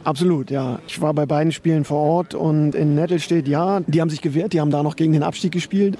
[0.06, 0.78] Absolut, ja.
[0.88, 4.54] Ich war bei beiden Spielen vor Ort und in Nettelstedt, ja, die haben sich gewehrt,
[4.54, 5.98] die haben da noch gegen den Abstieg gespielt.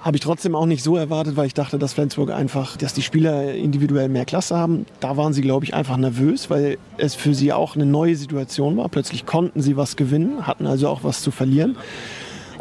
[0.00, 3.02] Habe ich trotzdem auch nicht so erwartet, weil ich dachte, dass Flensburg einfach, dass die
[3.02, 4.86] Spieler individuell mehr Klasse haben.
[5.00, 8.76] Da waren sie, glaube ich, einfach nervös, weil es für sie auch eine neue Situation
[8.78, 8.88] war.
[8.88, 11.76] Plötzlich konnten sie was gewinnen, hatten also auch was zu verlieren.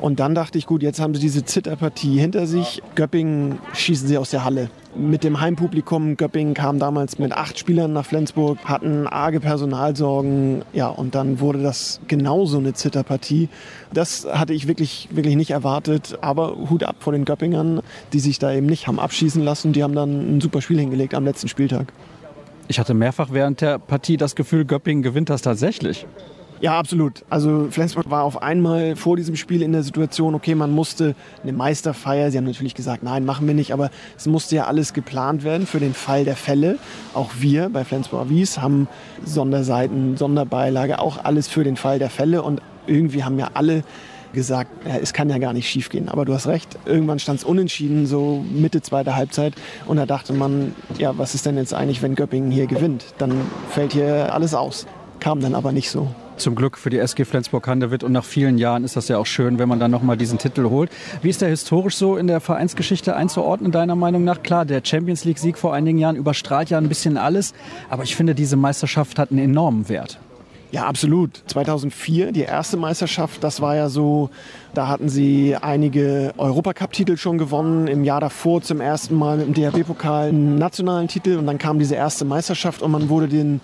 [0.02, 2.82] Und dann dachte ich, gut, jetzt haben sie diese Zitterpartie hinter sich.
[2.96, 4.70] Göppingen schießen sie aus der Halle.
[4.96, 10.64] Mit dem Heimpublikum, Göppingen kam damals mit acht Spielern nach Flensburg, hatten arge Personalsorgen.
[10.74, 13.50] Ja, und dann wurde das genauso eine Zitterpartie.
[13.94, 16.18] Das hatte ich wirklich, wirklich nicht erwartet.
[16.22, 17.82] Aber Hut ab vor den Göppingern,
[18.14, 19.74] die sich da eben nicht haben abschießen lassen.
[19.74, 21.94] Die haben dann ein super Spiel hingelegt am letzten Spieltag.
[22.68, 26.08] Ich hatte mehrfach während der Partie das Gefühl, Göppingen gewinnt das tatsächlich.
[26.62, 27.26] Ja, absolut.
[27.30, 31.52] Also Flensburg war auf einmal vor diesem Spiel in der Situation, okay, man musste eine
[31.52, 35.44] Meisterfeier, sie haben natürlich gesagt, nein, machen wir nicht, aber es musste ja alles geplant
[35.44, 36.80] werden für den Fall der Fälle.
[37.14, 38.88] Auch wir bei Flensburg Wies haben
[39.26, 43.84] Sonderseiten, Sonderbeilage, auch alles für den Fall der Fälle und irgendwie haben ja alle
[44.32, 46.08] gesagt, ja, es kann ja gar nicht schief gehen.
[46.08, 49.54] Aber du hast recht, irgendwann stand es unentschieden, so Mitte zweiter Halbzeit.
[49.88, 53.06] Und da dachte man, ja, was ist denn jetzt eigentlich, wenn Göppingen hier gewinnt?
[53.18, 53.32] Dann
[53.70, 54.88] fällt hier alles aus.
[55.20, 58.04] Kam dann aber nicht so zum Glück für die SG Flensburg-Handewitt.
[58.04, 60.70] Und nach vielen Jahren ist das ja auch schön, wenn man dann nochmal diesen Titel
[60.70, 60.92] holt.
[61.22, 64.44] Wie ist der historisch so in der Vereinsgeschichte einzuordnen, deiner Meinung nach?
[64.44, 67.54] Klar, der Champions League-Sieg vor einigen Jahren überstrahlt ja ein bisschen alles.
[67.90, 70.20] Aber ich finde, diese Meisterschaft hat einen enormen Wert.
[70.76, 71.42] Ja, absolut.
[71.48, 74.30] 2004, die erste Meisterschaft, das war ja so,
[74.74, 77.88] da hatten sie einige Europacup-Titel schon gewonnen.
[77.88, 81.38] Im Jahr davor zum ersten Mal mit dem DHB-Pokal einen nationalen Titel.
[81.38, 83.62] Und dann kam diese erste Meisterschaft und man wurde den,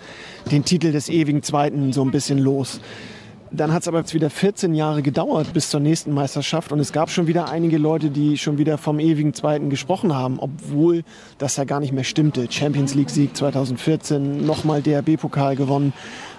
[0.50, 2.80] den Titel des ewigen Zweiten so ein bisschen los.
[3.54, 6.90] Dann hat es aber jetzt wieder 14 Jahre gedauert bis zur nächsten Meisterschaft und es
[6.90, 11.02] gab schon wieder einige Leute, die schon wieder vom ewigen Zweiten gesprochen haben, obwohl
[11.36, 12.50] das ja gar nicht mehr stimmte.
[12.50, 15.92] Champions League Sieg 2014, nochmal DRB-Pokal gewonnen.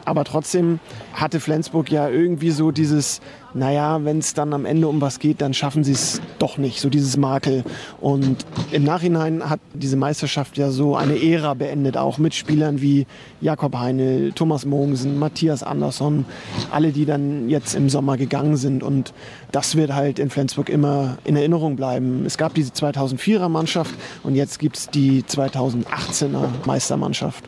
[0.05, 0.79] Aber trotzdem
[1.13, 3.21] hatte Flensburg ja irgendwie so dieses,
[3.53, 6.79] naja, wenn es dann am Ende um was geht, dann schaffen sie es doch nicht,
[6.79, 7.63] so dieses Makel.
[8.01, 13.05] Und im Nachhinein hat diese Meisterschaft ja so eine Ära beendet, auch mit Spielern wie
[13.41, 16.25] Jakob Heinl, Thomas Mogensen, Matthias Andersson,
[16.71, 18.83] alle, die dann jetzt im Sommer gegangen sind.
[18.83, 19.13] Und
[19.51, 22.25] das wird halt in Flensburg immer in Erinnerung bleiben.
[22.25, 23.93] Es gab diese 2004er Mannschaft
[24.23, 27.43] und jetzt gibt es die 2018er Meistermannschaft.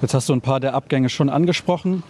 [0.00, 2.02] Jetzt hast du ein paar der Abgänge schon angesprochen.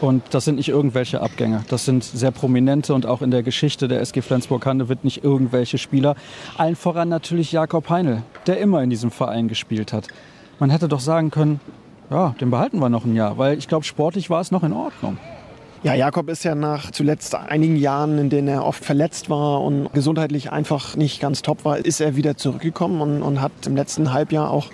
[0.00, 1.64] Und das sind nicht irgendwelche Abgänge.
[1.68, 6.14] Das sind sehr prominente und auch in der Geschichte der SG Flensburg-Handewitt nicht irgendwelche Spieler.
[6.56, 10.06] Allen voran natürlich Jakob Heinl, der immer in diesem Verein gespielt hat.
[10.60, 11.60] Man hätte doch sagen können,
[12.10, 14.72] ja, den behalten wir noch ein Jahr, weil ich glaube, sportlich war es noch in
[14.72, 15.18] Ordnung.
[15.82, 19.92] Ja, Jakob ist ja nach zuletzt einigen Jahren, in denen er oft verletzt war und
[19.92, 24.12] gesundheitlich einfach nicht ganz top war, ist er wieder zurückgekommen und, und hat im letzten
[24.12, 24.70] Halbjahr auch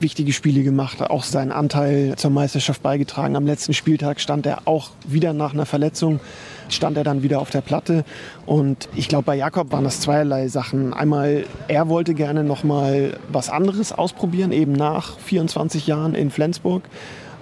[0.00, 3.36] wichtige Spiele gemacht, auch seinen Anteil zur Meisterschaft beigetragen.
[3.36, 6.20] Am letzten Spieltag stand er auch wieder nach einer Verletzung,
[6.68, 8.04] stand er dann wieder auf der Platte.
[8.46, 10.92] Und ich glaube, bei Jakob waren das zweierlei Sachen.
[10.94, 16.82] Einmal, er wollte gerne noch mal was anderes ausprobieren, eben nach 24 Jahren in Flensburg.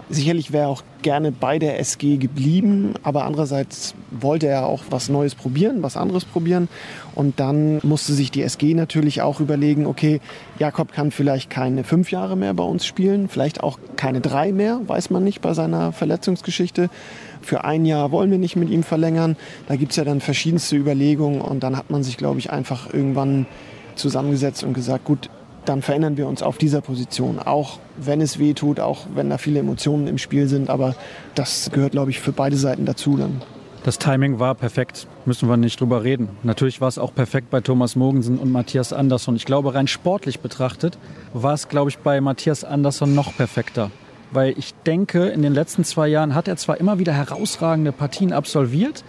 [0.09, 5.09] Sicherlich wäre er auch gerne bei der SG geblieben, aber andererseits wollte er auch was
[5.09, 6.69] Neues probieren, was anderes probieren.
[7.17, 10.21] Und dann musste sich die SG natürlich auch überlegen, okay,
[10.61, 14.81] Jakob kann vielleicht keine fünf Jahre mehr bei uns spielen, vielleicht auch keine drei mehr,
[14.87, 16.89] weiß man nicht bei seiner Verletzungsgeschichte.
[17.43, 19.37] Für ein Jahr wollen wir nicht mit ihm verlängern.
[19.67, 22.95] Da gibt es ja dann verschiedenste Überlegungen und dann hat man sich, glaube ich, einfach
[22.95, 23.47] irgendwann
[23.97, 25.31] zusammengesetzt und gesagt, gut,
[25.69, 27.39] dann verändern wir uns auf dieser Position.
[27.39, 30.71] Auch wenn es weh tut, auch wenn da viele Emotionen im Spiel sind.
[30.71, 30.95] Aber
[31.35, 33.43] das gehört, glaube ich, für beide Seiten dazu dann.
[33.87, 36.29] Das Timing war perfekt, müssen wir nicht drüber reden.
[36.43, 39.37] Natürlich war es auch perfekt bei Thomas Mogensen und Matthias Andersson.
[39.37, 40.99] Ich glaube, rein sportlich betrachtet
[41.33, 43.93] war es, glaube ich, bei Matthias Andersson noch perfekter.
[44.33, 48.33] Weil ich denke, in den letzten zwei Jahren hat er zwar immer wieder herausragende Partien
[48.33, 49.05] absolviert,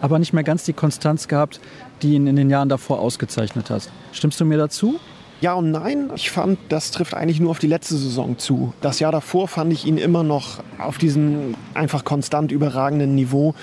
[0.00, 1.60] aber nicht mehr ganz die Konstanz gehabt,
[2.02, 3.88] die ihn in den Jahren davor ausgezeichnet hat.
[4.10, 4.98] Stimmst du mir dazu?
[5.40, 6.10] Ja und nein.
[6.16, 8.72] Ich fand, das trifft eigentlich nur auf die letzte Saison zu.
[8.80, 13.54] Das Jahr davor fand ich ihn immer noch auf diesem einfach konstant überragenden Niveau.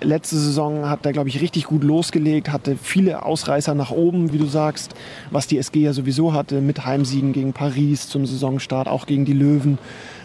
[0.00, 4.38] Letzte Saison hat er, glaube ich, richtig gut losgelegt, hatte viele Ausreißer nach oben, wie
[4.38, 4.94] du sagst,
[5.30, 9.32] was die SG ja sowieso hatte, mit Heimsiegen gegen Paris zum Saisonstart, auch gegen die
[9.32, 9.78] Löwen.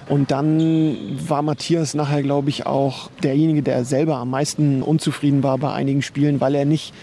[0.10, 0.98] Und dann
[1.28, 6.02] war Matthias nachher, glaube ich, auch derjenige, der selber am meisten unzufrieden war bei einigen
[6.02, 6.94] Spielen, weil er nicht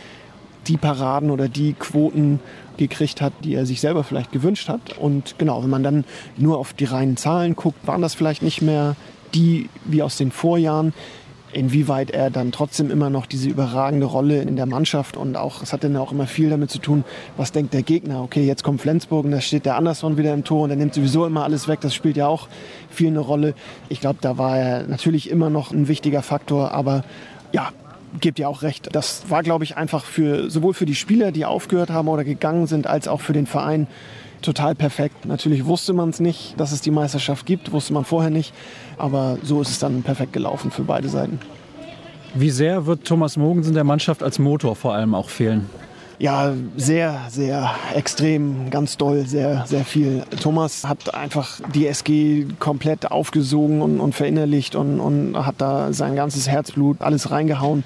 [0.66, 2.40] die Paraden oder die Quoten
[2.76, 4.96] gekriegt hat, die er sich selber vielleicht gewünscht hat.
[4.98, 6.04] Und genau, wenn man dann
[6.36, 8.96] nur auf die reinen Zahlen guckt, waren das vielleicht nicht mehr
[9.34, 10.94] die wie aus den Vorjahren.
[11.50, 15.72] Inwieweit er dann trotzdem immer noch diese überragende Rolle in der Mannschaft und auch, es
[15.72, 17.04] hat dann auch immer viel damit zu tun,
[17.38, 18.22] was denkt der Gegner.
[18.22, 20.92] Okay, jetzt kommt Flensburg und da steht der Andersson wieder im Tor und der nimmt
[20.92, 21.80] sowieso immer alles weg.
[21.80, 22.48] Das spielt ja auch
[22.90, 23.54] viel eine Rolle.
[23.88, 27.02] Ich glaube, da war er natürlich immer noch ein wichtiger Faktor, aber
[27.52, 27.70] ja,
[28.20, 28.88] gebt ihr auch recht.
[28.92, 32.66] Das war, glaube ich, einfach für sowohl für die Spieler, die aufgehört haben oder gegangen
[32.66, 33.86] sind, als auch für den Verein
[34.42, 35.24] total perfekt.
[35.24, 38.52] Natürlich wusste man es nicht, dass es die Meisterschaft gibt, wusste man vorher nicht,
[38.96, 41.40] aber so ist es dann perfekt gelaufen für beide Seiten.
[42.34, 45.68] Wie sehr wird Thomas Mogensen der Mannschaft als Motor vor allem auch fehlen?
[46.20, 50.24] Ja, sehr, sehr extrem, ganz doll, sehr, sehr viel.
[50.42, 56.16] Thomas hat einfach die SG komplett aufgesogen und, und verinnerlicht und, und hat da sein
[56.16, 57.84] ganzes Herzblut, alles reingehauen.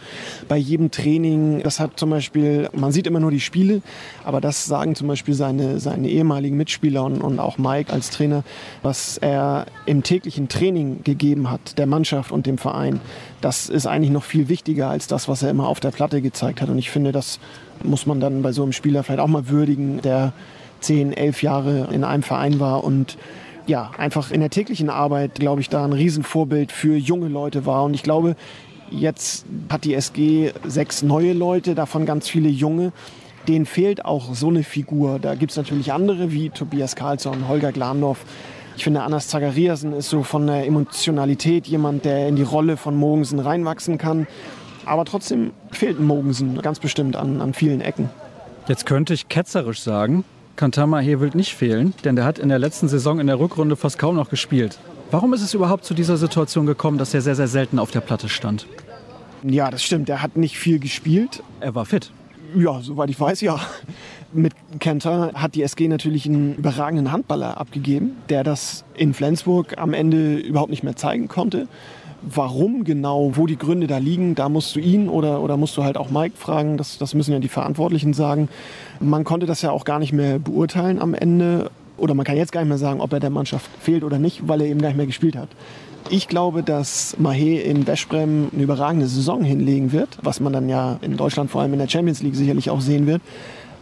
[0.49, 3.83] Bei jedem Training, das hat zum Beispiel, man sieht immer nur die Spiele,
[4.25, 8.45] aber das sagen zum Beispiel seine, seine ehemaligen Mitspieler und, und auch Mike als Trainer,
[8.83, 12.99] was er im täglichen Training gegeben hat, der Mannschaft und dem Verein.
[13.43, 16.63] Das ist eigentlich noch viel wichtiger als das, was er immer auf der Platte gezeigt
[16.63, 16.71] hat.
[16.71, 17.41] Und ich finde, das
[17.85, 20.33] muss man dann bei so einem Spieler vielleicht auch mal würdigen, der
[20.81, 23.17] zehn, elf Jahre in einem Verein war und
[23.67, 27.85] ja, einfach in der täglichen Arbeit, glaube ich, da ein Riesenvorbild für junge Leute war.
[27.85, 28.35] Und ich glaube,
[28.91, 32.93] jetzt hat die SG sechs neue Leute, davon ganz viele junge.
[33.49, 35.19] Denen fehlt auch so eine Figur.
[35.19, 38.25] Da gibt es natürlich andere wie Tobias Karlsson, Holger Glandorf.
[38.77, 42.97] Ich finde, Anas Zagariasen ist so von der Emotionalität jemand, der in die Rolle von
[42.97, 44.27] Mogensen reinwachsen kann.
[44.85, 48.11] Aber trotzdem fehlt Mogensen ganz bestimmt an, an vielen Ecken.
[48.69, 50.25] Jetzt könnte ich ketzerisch sagen,
[50.57, 53.77] Kantama hier will nicht fehlen, denn der hat in der letzten Saison in der Rückrunde
[53.77, 54.79] fast kaum noch gespielt.
[55.11, 58.01] Warum ist es überhaupt zu dieser Situation gekommen, dass er sehr, sehr selten auf der
[58.01, 58.67] Platte stand?
[59.43, 60.09] Ja, das stimmt.
[60.09, 61.43] Er hat nicht viel gespielt.
[61.61, 62.11] Er war fit.
[62.55, 63.59] Ja, soweit ich weiß, ja.
[64.33, 69.93] Mit Kenter hat die SG natürlich einen überragenden Handballer abgegeben, der das in Flensburg am
[69.93, 71.67] Ende überhaupt nicht mehr zeigen konnte
[72.23, 75.85] warum genau, wo die Gründe da liegen, da musst du ihn oder, oder musst du
[75.85, 76.77] halt auch Mike fragen.
[76.77, 78.49] Das, das müssen ja die Verantwortlichen sagen.
[79.01, 81.71] Man konnte das ja auch gar nicht mehr beurteilen am Ende.
[81.99, 84.49] Oder man kann jetzt gar nicht mehr sagen, ob er der Mannschaft fehlt oder nicht,
[84.49, 85.49] weil er eben gar nicht mehr gespielt hat.
[86.11, 90.99] Ich glaube, dass Mahé in Westbrem eine überragende Saison hinlegen wird, was man dann ja
[91.01, 93.23] in Deutschland vor allem in der Champions League sicherlich auch sehen wird,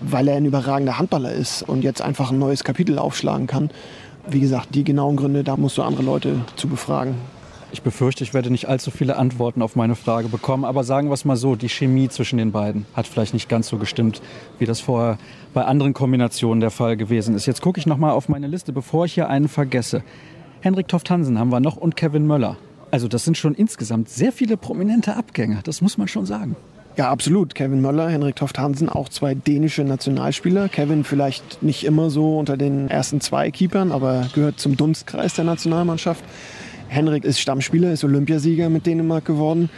[0.03, 3.71] weil er ein überragender Handballer ist und jetzt einfach ein neues Kapitel aufschlagen kann.
[4.29, 7.15] Wie gesagt, die genauen Gründe, da musst du andere Leute zu befragen.
[7.73, 10.65] Ich befürchte, ich werde nicht allzu viele Antworten auf meine Frage bekommen.
[10.65, 13.69] Aber sagen wir es mal so, die Chemie zwischen den beiden hat vielleicht nicht ganz
[13.69, 14.21] so gestimmt,
[14.59, 15.19] wie das vorher
[15.55, 17.47] bei anderen Kombinationen der Fall gewesen ist.
[17.47, 20.03] Jetzt gucke ich noch mal auf meine Liste, bevor ich hier einen vergesse.
[20.61, 22.57] Henrik Toft-Hansen haben wir noch und Kevin Möller.
[22.91, 26.57] Also das sind schon insgesamt sehr viele prominente Abgänge, das muss man schon sagen.
[26.97, 27.55] Ja, absolut.
[27.55, 30.69] Kevin Möller, Henrik Toft-Hansen, auch zwei dänische Nationalspieler.
[30.69, 35.45] Kevin vielleicht nicht immer so unter den ersten zwei Keepern, aber gehört zum Dunstkreis der
[35.45, 36.23] Nationalmannschaft.
[36.91, 39.71] Henrik ist Stammspieler, ist Olympiasieger mit Dänemark geworden.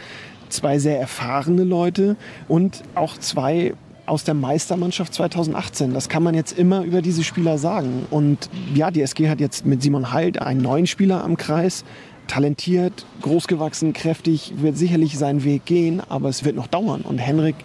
[0.49, 2.15] zwei sehr erfahrene Leute
[2.47, 3.73] und auch zwei
[4.07, 5.93] aus der Meistermannschaft 2018.
[5.93, 8.07] Das kann man jetzt immer über diese Spieler sagen.
[8.09, 11.85] Und ja, die SG hat jetzt mit Simon Halt einen neuen Spieler am Kreis.
[12.27, 17.01] Talentiert, großgewachsen, kräftig, wird sicherlich seinen Weg gehen, aber es wird noch dauern.
[17.01, 17.55] Und Henrik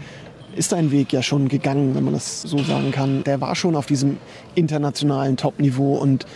[0.56, 3.24] ist seinen Weg ja schon gegangen, wenn man das so sagen kann.
[3.24, 4.18] Der war schon auf diesem
[4.54, 6.26] internationalen Top-Niveau und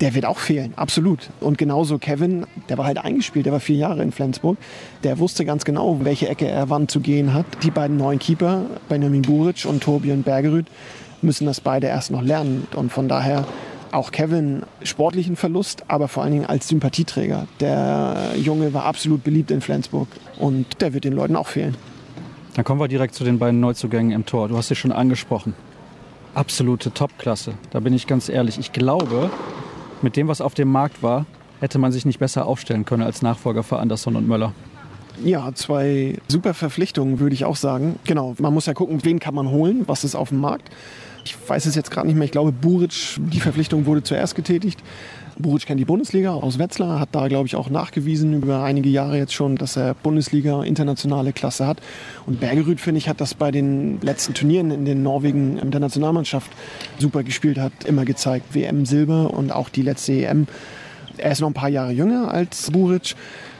[0.00, 1.30] der wird auch fehlen, absolut.
[1.40, 4.56] Und genauso Kevin, der war halt eingespielt, der war vier Jahre in Flensburg.
[5.02, 7.46] Der wusste ganz genau, welche Ecke er wann zu gehen hat.
[7.62, 10.66] Die beiden neuen Keeper, Benjamin Buric und Torbjörn Bergerüth,
[11.22, 12.66] müssen das beide erst noch lernen.
[12.74, 13.46] Und von daher
[13.92, 17.46] auch Kevin sportlichen Verlust, aber vor allen Dingen als Sympathieträger.
[17.60, 21.76] Der Junge war absolut beliebt in Flensburg und der wird den Leuten auch fehlen.
[22.54, 24.48] Dann kommen wir direkt zu den beiden Neuzugängen im Tor.
[24.48, 25.54] Du hast sie schon angesprochen.
[26.34, 27.54] Absolute Topklasse.
[27.70, 28.58] Da bin ich ganz ehrlich.
[28.58, 29.30] Ich glaube,
[30.04, 31.26] mit dem, was auf dem Markt war,
[31.60, 34.52] hätte man sich nicht besser aufstellen können als Nachfolger für Anderson und Möller.
[35.22, 37.96] Ja, zwei super Verpflichtungen, würde ich auch sagen.
[38.04, 40.70] Genau, man muss ja gucken, wen kann man holen, was ist auf dem Markt.
[41.24, 42.26] Ich weiß es jetzt gerade nicht mehr.
[42.26, 44.82] Ich glaube, Buric, die Verpflichtung wurde zuerst getätigt.
[45.38, 49.18] Buric kennt die Bundesliga aus Wetzlar, hat da, glaube ich, auch nachgewiesen über einige Jahre
[49.18, 51.78] jetzt schon, dass er Bundesliga internationale Klasse hat.
[52.26, 55.80] Und Bergerud, finde ich, hat das bei den letzten Turnieren in den Norwegen mit der
[55.80, 56.50] Nationalmannschaft
[56.98, 58.54] super gespielt, hat immer gezeigt.
[58.54, 60.46] WM Silber und auch die letzte EM.
[61.16, 63.14] Er ist noch ein paar Jahre jünger als Buric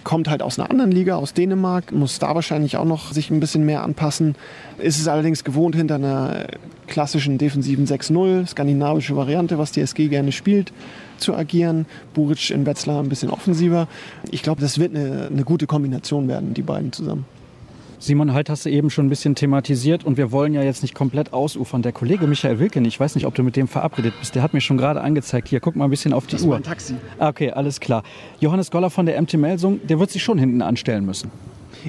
[0.04, 3.40] kommt halt aus einer anderen Liga, aus Dänemark, muss da wahrscheinlich auch noch sich ein
[3.40, 4.36] bisschen mehr anpassen.
[4.78, 6.46] Ist es allerdings gewohnt hinter einer
[6.86, 10.72] klassischen defensiven 6-0, skandinavische Variante, was die SG gerne spielt
[11.18, 11.86] zu agieren.
[12.12, 13.88] Buric in Wetzlar ein bisschen offensiver.
[14.30, 17.24] Ich glaube, das wird eine, eine gute Kombination werden, die beiden zusammen.
[18.04, 20.94] Simon Halt hast du eben schon ein bisschen thematisiert und wir wollen ja jetzt nicht
[20.94, 21.80] komplett ausufern.
[21.80, 24.52] Der Kollege Michael Wilken, ich weiß nicht, ob du mit dem verabredet bist, der hat
[24.52, 26.50] mir schon gerade angezeigt, hier, guck mal ein bisschen auf die das Uhr.
[26.50, 26.96] War ein Taxi.
[27.18, 28.02] Ah, okay, alles klar.
[28.40, 31.30] Johannes Goller von der MT Melsung, der wird sich schon hinten anstellen müssen.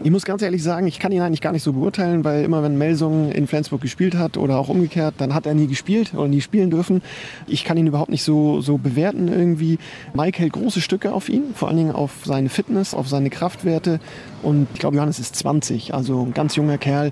[0.03, 2.61] Ich muss ganz ehrlich sagen, ich kann ihn eigentlich gar nicht so beurteilen, weil immer
[2.61, 6.27] wenn Melsung in Flensburg gespielt hat oder auch umgekehrt, dann hat er nie gespielt oder
[6.27, 7.01] nie spielen dürfen.
[7.47, 9.79] Ich kann ihn überhaupt nicht so, so bewerten irgendwie.
[10.13, 13.99] Mike hält große Stücke auf ihn, vor allen Dingen auf seine Fitness, auf seine Kraftwerte.
[14.43, 17.11] Und ich glaube, Johannes ist 20, also ein ganz junger Kerl.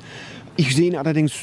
[0.58, 1.34] Ich sehe ihn allerdings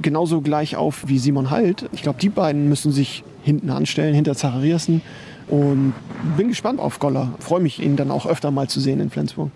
[0.00, 1.88] genauso gleich auf wie Simon Halt.
[1.92, 5.02] Ich glaube, die beiden müssen sich hinten anstellen, hinter Zachariasen.
[5.48, 5.94] Und
[6.36, 7.34] bin gespannt auf Goller.
[7.40, 9.50] Freue mich, ihn dann auch öfter mal zu sehen in Flensburg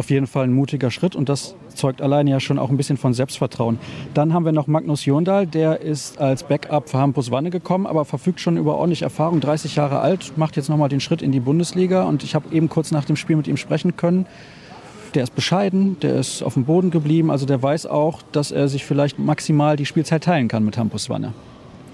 [0.00, 2.96] auf jeden Fall ein mutiger Schritt und das zeugt alleine ja schon auch ein bisschen
[2.96, 3.78] von Selbstvertrauen.
[4.14, 8.06] Dann haben wir noch Magnus Jondal, der ist als Backup für Hampus Wanne gekommen, aber
[8.06, 11.40] verfügt schon über ordentlich Erfahrung, 30 Jahre alt, macht jetzt nochmal den Schritt in die
[11.40, 14.24] Bundesliga und ich habe eben kurz nach dem Spiel mit ihm sprechen können.
[15.14, 18.68] Der ist bescheiden, der ist auf dem Boden geblieben, also der weiß auch, dass er
[18.68, 21.34] sich vielleicht maximal die Spielzeit teilen kann mit Hampus Wanne.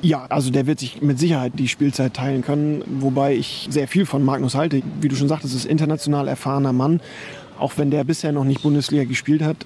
[0.03, 4.07] Ja, also der wird sich mit Sicherheit die Spielzeit teilen können, wobei ich sehr viel
[4.07, 4.83] von Magnus halte.
[5.01, 7.01] Wie du schon sagtest, ist international erfahrener Mann
[7.59, 9.57] auch wenn der bisher noch nicht Bundesliga gespielt hat,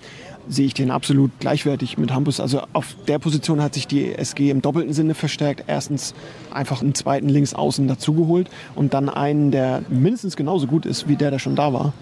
[0.48, 2.40] sehe ich den absolut gleichwertig mit Hampus.
[2.40, 5.64] Also auf der Position hat sich die SG im doppelten Sinne verstärkt.
[5.66, 6.14] Erstens
[6.50, 11.30] einfach einen zweiten Linksaußen dazugeholt und dann einen, der mindestens genauso gut ist wie der,
[11.30, 11.92] der schon da war.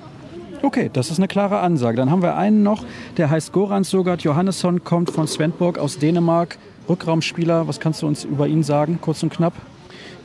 [0.63, 1.97] Okay, das ist eine klare Ansage.
[1.97, 2.85] Dann haben wir einen noch,
[3.17, 6.59] der heißt Goran Sogard Johannesson, kommt von Svendborg aus Dänemark.
[6.89, 9.53] Rückraumspieler, was kannst du uns über ihn sagen, kurz und knapp?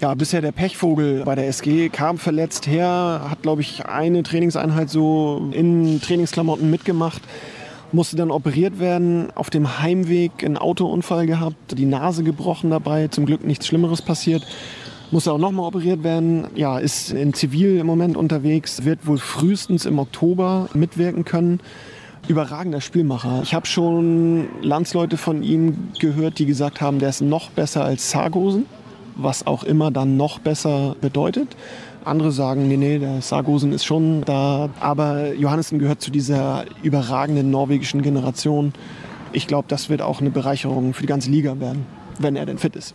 [0.04, 4.90] Ja, bisher der Pechvogel bei der SG, kam verletzt her, hat, glaube ich, eine Trainingseinheit
[4.90, 7.22] so in Trainingsklamotten mitgemacht,
[7.94, 13.26] musste dann operiert werden, auf dem Heimweg einen Autounfall gehabt, die Nase gebrochen dabei, zum
[13.26, 14.46] Glück nichts Schlimmeres passiert.
[15.12, 19.86] Musste auch nochmal operiert werden, ja, ist in Zivil im Moment unterwegs, wird wohl frühestens
[19.86, 21.62] im Oktober mitwirken können
[22.28, 23.42] überragender Spielmacher.
[23.44, 28.12] Ich habe schon Landsleute von ihm gehört, die gesagt haben, der ist noch besser als
[28.12, 28.66] Sargosen
[29.16, 31.56] was auch immer dann noch besser bedeutet.
[32.06, 34.70] Andere sagen, nee, nee, der Sargosen ist schon da.
[34.80, 38.74] Aber Johannessen gehört zu dieser überragenden norwegischen Generation.
[39.32, 41.86] Ich glaube, das wird auch eine Bereicherung für die ganze Liga werden,
[42.20, 42.94] wenn er denn fit ist.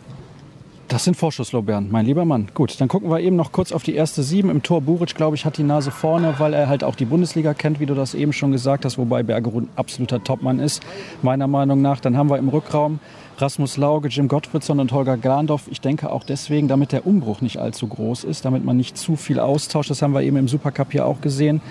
[0.89, 2.47] Das sind Vorschusslorbeeren, mein lieber Mann.
[2.55, 4.49] Gut, dann gucken wir eben noch kurz auf die erste Sieben.
[4.49, 7.53] Im Tor Buric, glaube ich, hat die Nase vorne, weil er halt auch die Bundesliga
[7.53, 10.81] kennt, wie du das eben schon gesagt hast, wobei Bergerud absoluter Topmann ist,
[11.21, 11.99] meiner Meinung nach.
[11.99, 12.99] Dann haben wir im Rückraum
[13.41, 15.69] Rasmus Lauge, Jim Gottfriedson und Holger Glandorf.
[15.71, 19.15] Ich denke auch deswegen, damit der Umbruch nicht allzu groß ist, damit man nicht zu
[19.15, 19.89] viel austauscht.
[19.89, 21.61] Das haben wir eben im Supercup hier auch gesehen.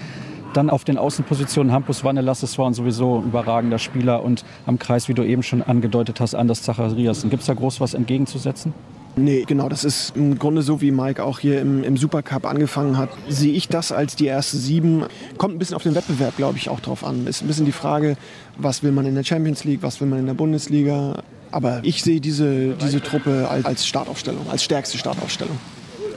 [0.55, 5.09] Dann auf den Außenpositionen Hampus Wanne, Lasse war sowieso ein überragender Spieler und am Kreis,
[5.09, 7.29] wie du eben schon angedeutet hast, Anders Zachariasen.
[7.29, 8.73] Gibt es da groß was entgegenzusetzen?
[9.17, 12.97] Nee, genau, das ist im Grunde so, wie Mike auch hier im, im Supercup angefangen
[12.97, 13.11] hat.
[13.29, 15.05] Sehe ich das als die erste sieben.
[15.37, 17.27] Kommt ein bisschen auf den Wettbewerb, glaube ich, auch drauf an.
[17.27, 18.17] Ist ein bisschen die Frage,
[18.57, 21.17] was will man in der Champions League, was will man in der Bundesliga.
[21.51, 25.59] Aber ich sehe diese, diese Truppe als, als Startaufstellung, als stärkste Startaufstellung.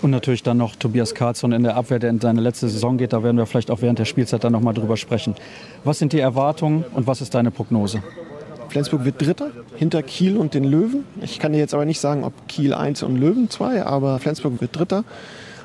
[0.02, 3.14] Und natürlich dann noch Tobias Karlsson in der Abwehr, der in seine letzte Saison geht.
[3.14, 5.36] Da werden wir vielleicht auch während der Spielzeit dann nochmal drüber sprechen.
[5.84, 8.02] Was sind die Erwartungen und was ist deine Prognose?
[8.70, 11.04] Flensburg wird Dritter hinter Kiel und den Löwen.
[11.22, 14.62] Ich kann dir jetzt aber nicht sagen, ob Kiel 1 und Löwen 2, aber Flensburg
[14.62, 15.04] wird Dritter.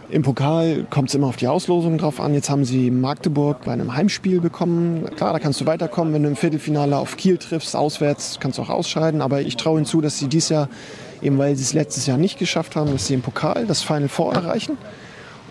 [0.09, 2.33] Im Pokal kommt es immer auf die Auslosung drauf an.
[2.33, 5.05] Jetzt haben sie Magdeburg bei einem Heimspiel bekommen.
[5.17, 6.15] Klar, da kannst du weiterkommen.
[6.15, 9.21] Wenn du im Viertelfinale auf Kiel triffst, auswärts, kannst du auch ausscheiden.
[9.21, 10.69] Aber ich traue ihnen zu, dass sie dieses Jahr,
[11.23, 14.09] eben weil sie es letztes Jahr nicht geschafft haben, dass sie im Pokal das Final
[14.09, 14.79] Four erreichen.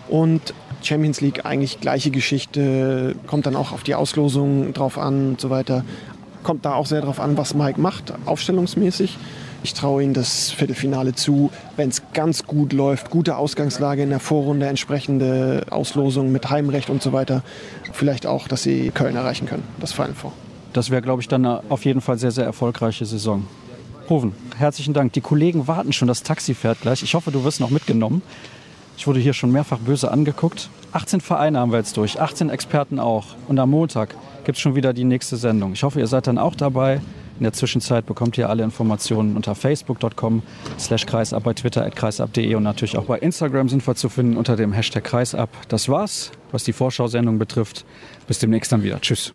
[0.08, 5.40] Und Champions League eigentlich gleiche Geschichte, kommt dann auch auf die Auslosung drauf an und
[5.40, 5.84] so weiter.
[6.44, 9.18] Kommt da auch sehr drauf an, was Mike macht, aufstellungsmäßig.
[9.66, 14.20] Ich traue ihnen das Viertelfinale zu, wenn es ganz gut läuft, gute Ausgangslage in der
[14.20, 17.42] Vorrunde, entsprechende Auslosung mit Heimrecht und so weiter.
[17.92, 20.32] Vielleicht auch, dass sie Köln erreichen können, das Final Four.
[20.72, 23.44] Das wäre, glaube ich, dann eine auf jeden Fall sehr, sehr erfolgreiche Saison.
[24.08, 25.12] Hoven, herzlichen Dank.
[25.14, 27.02] Die Kollegen warten schon, das Taxi fährt gleich.
[27.02, 28.22] Ich hoffe, du wirst noch mitgenommen.
[28.96, 30.70] Ich wurde hier schon mehrfach böse angeguckt.
[30.92, 33.34] 18 Vereine haben wir jetzt durch, 18 Experten auch.
[33.48, 34.14] Und am Montag
[34.44, 35.72] gibt es schon wieder die nächste Sendung.
[35.72, 37.00] Ich hoffe, ihr seid dann auch dabei.
[37.38, 40.42] In der Zwischenzeit bekommt ihr alle Informationen unter facebook.com
[40.78, 44.56] slash kreisab, bei twitter kreisab.de und natürlich auch bei Instagram sind wir zu finden unter
[44.56, 45.50] dem Hashtag kreisab.
[45.68, 47.84] Das war's, was die Vorschau-Sendung betrifft.
[48.26, 49.00] Bis demnächst dann wieder.
[49.00, 49.34] Tschüss.